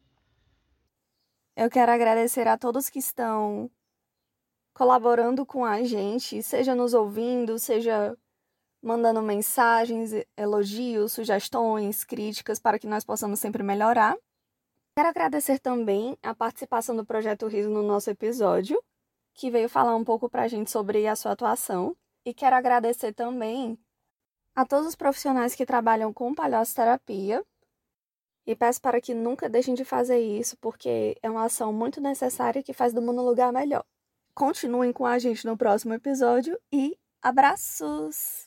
Eu 1.56 1.71
quero 1.71 1.91
agradecer 1.91 2.47
a 2.47 2.56
todos 2.56 2.88
que 2.88 2.99
estão 2.99 3.67
colaborando 4.75 5.43
com 5.43 5.65
a 5.65 5.82
gente, 5.82 6.43
seja 6.43 6.75
nos 6.75 6.93
ouvindo, 6.93 7.58
seja 7.58 8.15
mandando 8.86 9.21
mensagens, 9.21 10.12
elogios, 10.38 11.12
sugestões, 11.13 12.04
críticas 12.04 12.60
para 12.60 12.78
que 12.78 12.86
nós 12.86 13.04
possamos 13.04 13.39
sempre 13.39 13.63
melhorar. 13.63 14.15
Quero 14.95 15.10
agradecer 15.10 15.60
também 15.60 16.15
a 16.21 16.36
participação 16.36 16.95
do 16.95 17.04
Projeto 17.04 17.48
Riso 17.48 17.69
no 17.69 17.82
nosso 17.82 18.12
episódio, 18.12 18.82
que 19.34 19.50
veio 19.50 19.67
falar 19.67 19.95
um 19.95 20.04
pouco 20.04 20.30
para 20.30 20.43
a 20.43 20.48
gente 20.48 20.69
sobre 20.69 21.08
a 21.08 21.15
sua 21.15 21.32
atuação. 21.32 21.98
E 22.24 22.34
quero 22.34 22.56
agradecer 22.56 23.12
também 23.12 23.78
a 24.56 24.65
todos 24.65 24.88
os 24.88 24.95
profissionais 24.95 25.56
que 25.56 25.65
trabalham 25.65 26.13
com 26.13 26.34
palhoçoterapia. 26.34 27.43
E 28.48 28.56
peço 28.56 28.80
para 28.80 29.02
que 29.02 29.15
nunca 29.15 29.50
deixem 29.50 29.74
de 29.74 29.84
fazer 29.84 30.19
isso, 30.19 30.56
porque 30.58 31.17
é 31.24 31.30
uma 31.30 31.45
ação 31.45 31.74
muito 31.74 32.00
necessária 32.00 32.62
que 32.62 32.71
faz 32.71 32.93
do 32.93 33.02
mundo 33.02 33.21
um 33.21 33.26
lugar 33.26 33.52
melhor. 33.52 33.84
Continuem 34.36 34.93
com 34.93 35.06
a 35.06 35.17
gente 35.17 35.45
no 35.45 35.58
próximo 35.58 35.95
episódio 35.95 36.60
e 36.71 36.95
abraços! 37.21 38.45